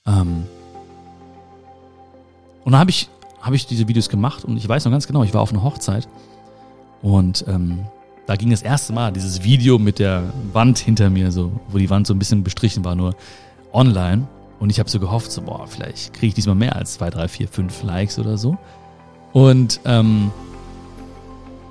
Ähm 0.06 0.44
und 2.64 2.72
dann 2.72 2.80
habe 2.80 2.90
ich, 2.90 3.08
hab 3.40 3.54
ich 3.54 3.66
diese 3.66 3.88
Videos 3.88 4.08
gemacht 4.08 4.44
und 4.44 4.56
ich 4.56 4.68
weiß 4.68 4.84
noch 4.84 4.92
ganz 4.92 5.06
genau, 5.06 5.22
ich 5.22 5.34
war 5.34 5.40
auf 5.40 5.52
einer 5.52 5.62
Hochzeit 5.62 6.08
und 7.02 7.44
ähm, 7.46 7.86
da 8.26 8.34
ging 8.34 8.50
das 8.50 8.62
erste 8.62 8.92
Mal 8.92 9.12
dieses 9.12 9.44
Video 9.44 9.78
mit 9.78 10.00
der 10.00 10.32
Wand 10.52 10.78
hinter 10.78 11.10
mir, 11.10 11.30
so, 11.30 11.60
wo 11.68 11.78
die 11.78 11.88
Wand 11.90 12.08
so 12.08 12.14
ein 12.14 12.18
bisschen 12.18 12.42
bestrichen 12.42 12.84
war, 12.84 12.96
nur 12.96 13.14
online. 13.72 14.26
Und 14.58 14.70
ich 14.70 14.78
habe 14.78 14.88
so 14.88 14.98
gehofft, 14.98 15.30
so, 15.30 15.42
boah, 15.42 15.66
vielleicht 15.66 16.14
kriege 16.14 16.28
ich 16.28 16.34
diesmal 16.34 16.54
mehr 16.54 16.76
als 16.76 16.94
zwei, 16.94 17.10
drei, 17.10 17.28
vier, 17.28 17.48
fünf 17.48 17.82
Likes 17.82 18.18
oder 18.18 18.38
so. 18.38 18.56
Und 19.32 19.80
ähm, 19.84 20.30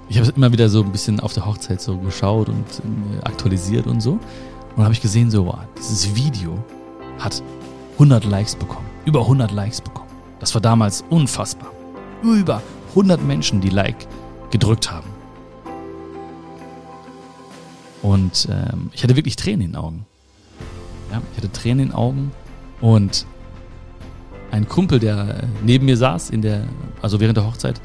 ich 0.08 0.20
habe 0.20 0.32
immer 0.36 0.52
wieder 0.52 0.70
so 0.70 0.84
ein 0.84 0.92
bisschen 0.92 1.20
auf 1.20 1.34
der 1.34 1.46
Hochzeit 1.46 1.82
so 1.82 1.98
geschaut 1.98 2.48
und 2.50 2.66
äh, 2.80 3.26
aktualisiert 3.26 3.88
und 3.88 4.02
so. 4.02 4.20
Und 4.76 4.84
habe 4.84 4.94
ich 4.94 5.02
gesehen, 5.02 5.32
so, 5.32 5.48
wow, 5.48 5.60
dieses 5.78 6.16
Video 6.16 6.64
hat 7.18 7.42
100 7.94 8.26
Likes 8.26 8.56
bekommen. 8.56 8.86
Über 9.06 9.22
100 9.22 9.52
Likes 9.52 9.82
bekommen. 9.82 10.10
Das 10.40 10.54
war 10.54 10.62
damals 10.62 11.04
unfassbar. 11.10 11.72
Über 12.22 12.62
100 12.90 13.22
Menschen, 13.24 13.62
die 13.62 13.70
Like 13.70 14.08
gedrückt 14.52 14.92
haben. 14.92 15.08
Und 18.02 18.48
ähm, 18.52 18.92
ich 18.94 19.04
hatte 19.04 19.16
wirklich 19.16 19.36
Tränen 19.36 19.62
in 19.62 19.72
den 19.72 19.76
Augen. 19.76 20.06
Ja, 21.12 21.22
ich 21.32 21.38
hatte 21.38 21.52
Tränen 21.52 21.80
in 21.80 21.88
den 21.88 21.96
Augen 21.96 22.32
und 22.82 23.26
ein 24.52 24.68
Kumpel, 24.68 25.00
der 25.00 25.44
neben 25.64 25.86
mir 25.86 25.98
saß, 25.98 26.30
in 26.30 26.42
der, 26.42 26.64
also 27.02 27.20
während 27.20 27.38
der 27.38 27.46
Hochzeit, 27.46 27.82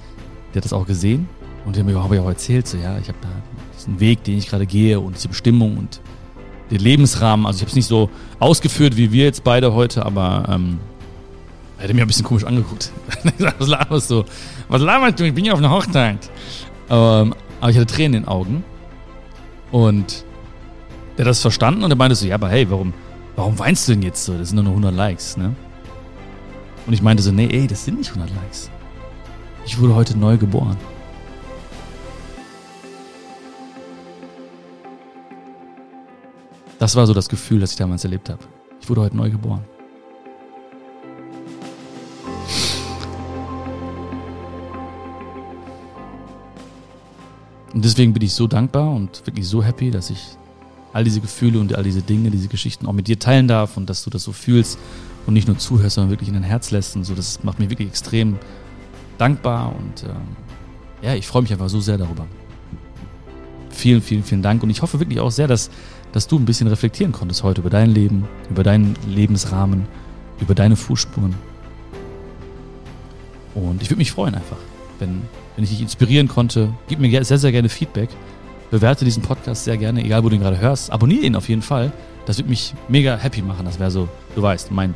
der 0.53 0.61
hat 0.61 0.64
das 0.64 0.72
auch 0.72 0.87
gesehen 0.87 1.29
und 1.64 1.76
der 1.76 1.85
mir 1.85 2.03
habe 2.03 2.16
ich 2.16 2.20
auch 2.20 2.29
erzählt, 2.29 2.66
so 2.66 2.76
ja, 2.76 2.98
ich 2.98 3.09
habe 3.09 3.18
da 3.20 3.29
diesen 3.76 4.00
Weg, 4.00 4.24
den 4.24 4.38
ich 4.38 4.48
gerade 4.48 4.66
gehe 4.66 5.00
und 5.00 5.16
diese 5.16 5.29
Bestimmung 5.29 5.76
und 5.76 6.00
den 6.70 6.81
Lebensrahmen. 6.81 7.46
Also 7.46 7.59
ich 7.59 7.62
habe 7.62 7.70
es 7.70 7.76
nicht 7.76 7.87
so 7.87 8.11
ausgeführt 8.38 8.96
wie 8.96 9.12
wir 9.12 9.24
jetzt 9.24 9.42
beide 9.42 9.74
heute, 9.74 10.05
aber 10.05 10.44
ähm, 10.48 10.79
er 11.79 11.88
hat 11.88 11.94
mir 11.94 12.03
ein 12.03 12.07
bisschen 12.07 12.24
komisch 12.24 12.44
angeguckt. 12.44 12.92
was 13.59 13.68
laberst 13.68 14.11
du? 14.11 14.24
Was 14.68 14.83
laberst 14.83 15.18
du? 15.18 15.24
Ich 15.24 15.35
bin 15.35 15.44
ja 15.44 15.55
auf 15.55 15.59
einer 15.59 15.70
Hochzeit. 15.70 16.31
Ähm, 16.90 17.35
aber 17.61 17.70
ich 17.70 17.76
hatte 17.76 17.87
Tränen 17.87 18.14
in 18.14 18.22
den 18.22 18.29
Augen. 18.29 18.64
Und 19.72 20.24
der 21.16 21.24
hat 21.24 21.31
das 21.31 21.40
verstanden 21.40 21.85
und 21.85 21.90
er 21.90 21.96
meinte 21.96 22.14
so, 22.14 22.26
ja, 22.26 22.35
aber 22.35 22.48
hey, 22.48 22.68
warum, 22.70 22.92
warum 23.40 23.59
weinst 23.59 23.88
du 23.88 23.92
denn 23.92 24.03
jetzt 24.03 24.22
so? 24.22 24.37
Das 24.37 24.48
sind 24.48 24.57
nur 24.57 24.64
noch 24.64 24.72
100 24.72 24.94
Likes, 24.94 25.38
ne? 25.38 25.55
Und 26.87 26.92
ich 26.92 27.00
meinte 27.00 27.22
so, 27.22 27.33
nee, 27.33 27.48
ey, 27.50 27.66
das 27.66 27.87
sind 27.87 27.96
nicht 27.96 28.11
100 28.11 28.29
Likes. 28.37 28.70
Ich 29.64 29.81
wurde 29.81 29.94
heute 29.94 30.18
neu 30.18 30.37
geboren. 30.37 30.76
Das 36.79 36.96
war 36.96 37.07
so 37.07 37.14
das 37.14 37.31
Gefühl, 37.31 37.61
das 37.61 37.72
ich 37.72 37.76
damals 37.79 38.05
erlebt 38.05 38.29
habe. 38.29 38.44
Ich 38.81 38.90
wurde 38.90 39.00
heute 39.00 39.16
neu 39.16 39.31
geboren. 39.31 39.64
Und 47.72 47.85
deswegen 47.85 48.12
bin 48.12 48.22
ich 48.22 48.35
so 48.35 48.46
dankbar 48.46 48.90
und 48.90 49.26
wirklich 49.26 49.48
so 49.48 49.62
happy, 49.62 49.90
dass 49.90 50.11
ich 50.11 50.37
all 50.92 51.05
diese 51.05 51.20
Gefühle 51.20 51.61
und 51.61 51.74
all 51.74 51.83
diese 51.83 52.03
Dinge, 52.03 52.31
diese 52.31 52.48
Geschichten 52.48 52.87
auch 52.87 52.92
mit 52.92 53.07
dir 53.09 53.18
teilen 53.18 53.48
darf 53.48 53.76
und 53.76 53.88
dass 53.88 54.05
du 54.05 54.11
das 54.11 54.24
so 54.24 54.33
fühlst 54.33 54.79
und 55.26 55.35
nicht 55.35 55.46
nur 55.46 55.59
zuhörst, 55.59 55.94
sondern 55.96 56.11
wirklich 56.11 56.29
in 56.29 56.35
dein 56.35 56.42
Herz 56.42 56.70
lässt 56.70 56.96
und 56.96 57.05
so. 57.05 57.14
Das 57.14 57.42
macht 57.44 57.59
mich 57.59 57.70
wirklich 57.70 57.88
extrem 57.88 58.38
dankbar 59.18 59.74
und 59.76 60.05
ähm, 60.05 60.37
ja, 61.03 61.14
ich 61.14 61.26
freue 61.26 61.42
mich 61.42 61.53
einfach 61.53 61.68
so 61.68 61.81
sehr 61.81 61.98
darüber. 61.98 62.26
Vielen, 63.70 64.03
vielen, 64.03 64.24
vielen 64.24 64.42
Dank 64.42 64.62
und 64.62 64.70
ich 64.70 64.83
hoffe 64.83 64.98
wirklich 64.98 65.20
auch 65.20 65.31
sehr, 65.31 65.46
dass 65.46 65.70
dass 66.12 66.26
du 66.26 66.38
ein 66.38 66.44
bisschen 66.44 66.68
reflektieren 66.68 67.12
konntest 67.12 67.42
heute 67.42 67.61
über 67.61 67.70
dein 67.70 67.90
Leben, 67.90 68.24
über 68.50 68.62
deinen 68.62 68.96
Lebensrahmen, 69.07 69.87
über 70.40 70.55
deine 70.55 70.76
Fußspuren. 70.76 71.35
Und 73.55 73.83
ich 73.83 73.90
würde 73.90 73.98
mich 73.98 74.12
freuen 74.12 74.35
einfach, 74.35 74.57
wenn, 74.98 75.22
wenn 75.55 75.64
ich 75.64 75.70
dich 75.70 75.81
inspirieren 75.81 76.29
konnte. 76.29 76.72
Gib 76.88 77.00
mir 77.00 77.24
sehr, 77.24 77.38
sehr 77.38 77.53
gerne 77.53 77.68
Feedback. 77.68 78.09
Bewerte 78.70 79.04
diesen 79.04 79.22
Podcast 79.22 79.64
sehr 79.64 79.76
gerne, 79.76 80.04
egal 80.04 80.22
wo 80.22 80.28
du 80.28 80.37
ihn 80.37 80.42
gerade 80.42 80.61
hörst. 80.61 80.92
Abonniere 80.92 81.26
ihn 81.26 81.35
auf 81.35 81.48
jeden 81.48 81.62
Fall. 81.62 81.92
Das 82.26 82.38
würde 82.38 82.50
mich 82.50 82.74
mega 82.88 83.16
happy 83.16 83.42
machen. 83.42 83.64
Das 83.64 83.78
wäre 83.78 83.90
so, 83.90 84.09
du 84.35 84.42
weißt, 84.42 84.70
mein 84.70 84.94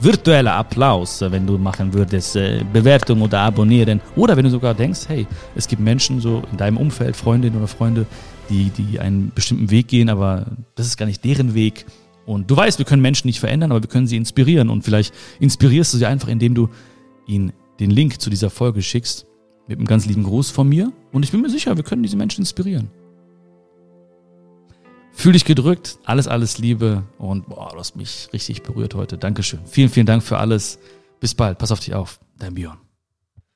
virtueller 0.00 0.54
Applaus, 0.54 1.20
wenn 1.20 1.46
du 1.46 1.58
machen 1.58 1.92
würdest, 1.94 2.36
äh, 2.36 2.64
Bewertung 2.72 3.22
oder 3.22 3.40
abonnieren. 3.40 4.00
Oder 4.16 4.36
wenn 4.36 4.44
du 4.44 4.50
sogar 4.50 4.74
denkst, 4.74 5.02
hey, 5.08 5.26
es 5.54 5.68
gibt 5.68 5.80
Menschen 5.80 6.20
so 6.20 6.42
in 6.50 6.56
deinem 6.56 6.76
Umfeld, 6.76 7.16
Freundinnen 7.16 7.56
oder 7.56 7.68
Freunde, 7.68 8.06
die, 8.50 8.70
die 8.70 9.00
einen 9.00 9.32
bestimmten 9.34 9.70
Weg 9.70 9.88
gehen, 9.88 10.08
aber 10.08 10.46
das 10.74 10.86
ist 10.86 10.96
gar 10.96 11.06
nicht 11.06 11.24
deren 11.24 11.54
Weg. 11.54 11.86
Und 12.26 12.50
du 12.50 12.56
weißt, 12.56 12.78
wir 12.78 12.86
können 12.86 13.02
Menschen 13.02 13.26
nicht 13.26 13.40
verändern, 13.40 13.70
aber 13.70 13.82
wir 13.82 13.88
können 13.88 14.06
sie 14.06 14.16
inspirieren. 14.16 14.70
Und 14.70 14.82
vielleicht 14.82 15.14
inspirierst 15.40 15.92
du 15.94 15.98
sie 15.98 16.06
einfach, 16.06 16.28
indem 16.28 16.54
du 16.54 16.68
ihnen 17.26 17.52
den 17.80 17.90
Link 17.90 18.20
zu 18.20 18.30
dieser 18.30 18.50
Folge 18.50 18.82
schickst, 18.82 19.26
mit 19.66 19.78
einem 19.78 19.86
ganz 19.86 20.06
lieben 20.06 20.24
Gruß 20.24 20.50
von 20.50 20.68
mir. 20.68 20.92
Und 21.12 21.24
ich 21.24 21.30
bin 21.30 21.40
mir 21.40 21.50
sicher, 21.50 21.76
wir 21.76 21.84
können 21.84 22.02
diese 22.02 22.16
Menschen 22.16 22.42
inspirieren. 22.42 22.90
Fühl 25.14 25.32
dich 25.32 25.44
gedrückt, 25.44 25.98
alles, 26.04 26.28
alles 26.28 26.58
Liebe 26.58 27.04
und 27.18 27.48
boah, 27.48 27.70
du 27.72 27.78
hast 27.78 27.96
mich 27.96 28.28
richtig 28.32 28.62
berührt 28.62 28.94
heute. 28.94 29.16
Dankeschön. 29.16 29.60
Vielen, 29.64 29.88
vielen 29.88 30.06
Dank 30.06 30.22
für 30.22 30.38
alles. 30.38 30.78
Bis 31.20 31.34
bald. 31.34 31.58
Pass 31.58 31.72
auf 31.72 31.80
dich 31.80 31.94
auf. 31.94 32.20
Dein 32.38 32.54
Björn. 32.54 32.83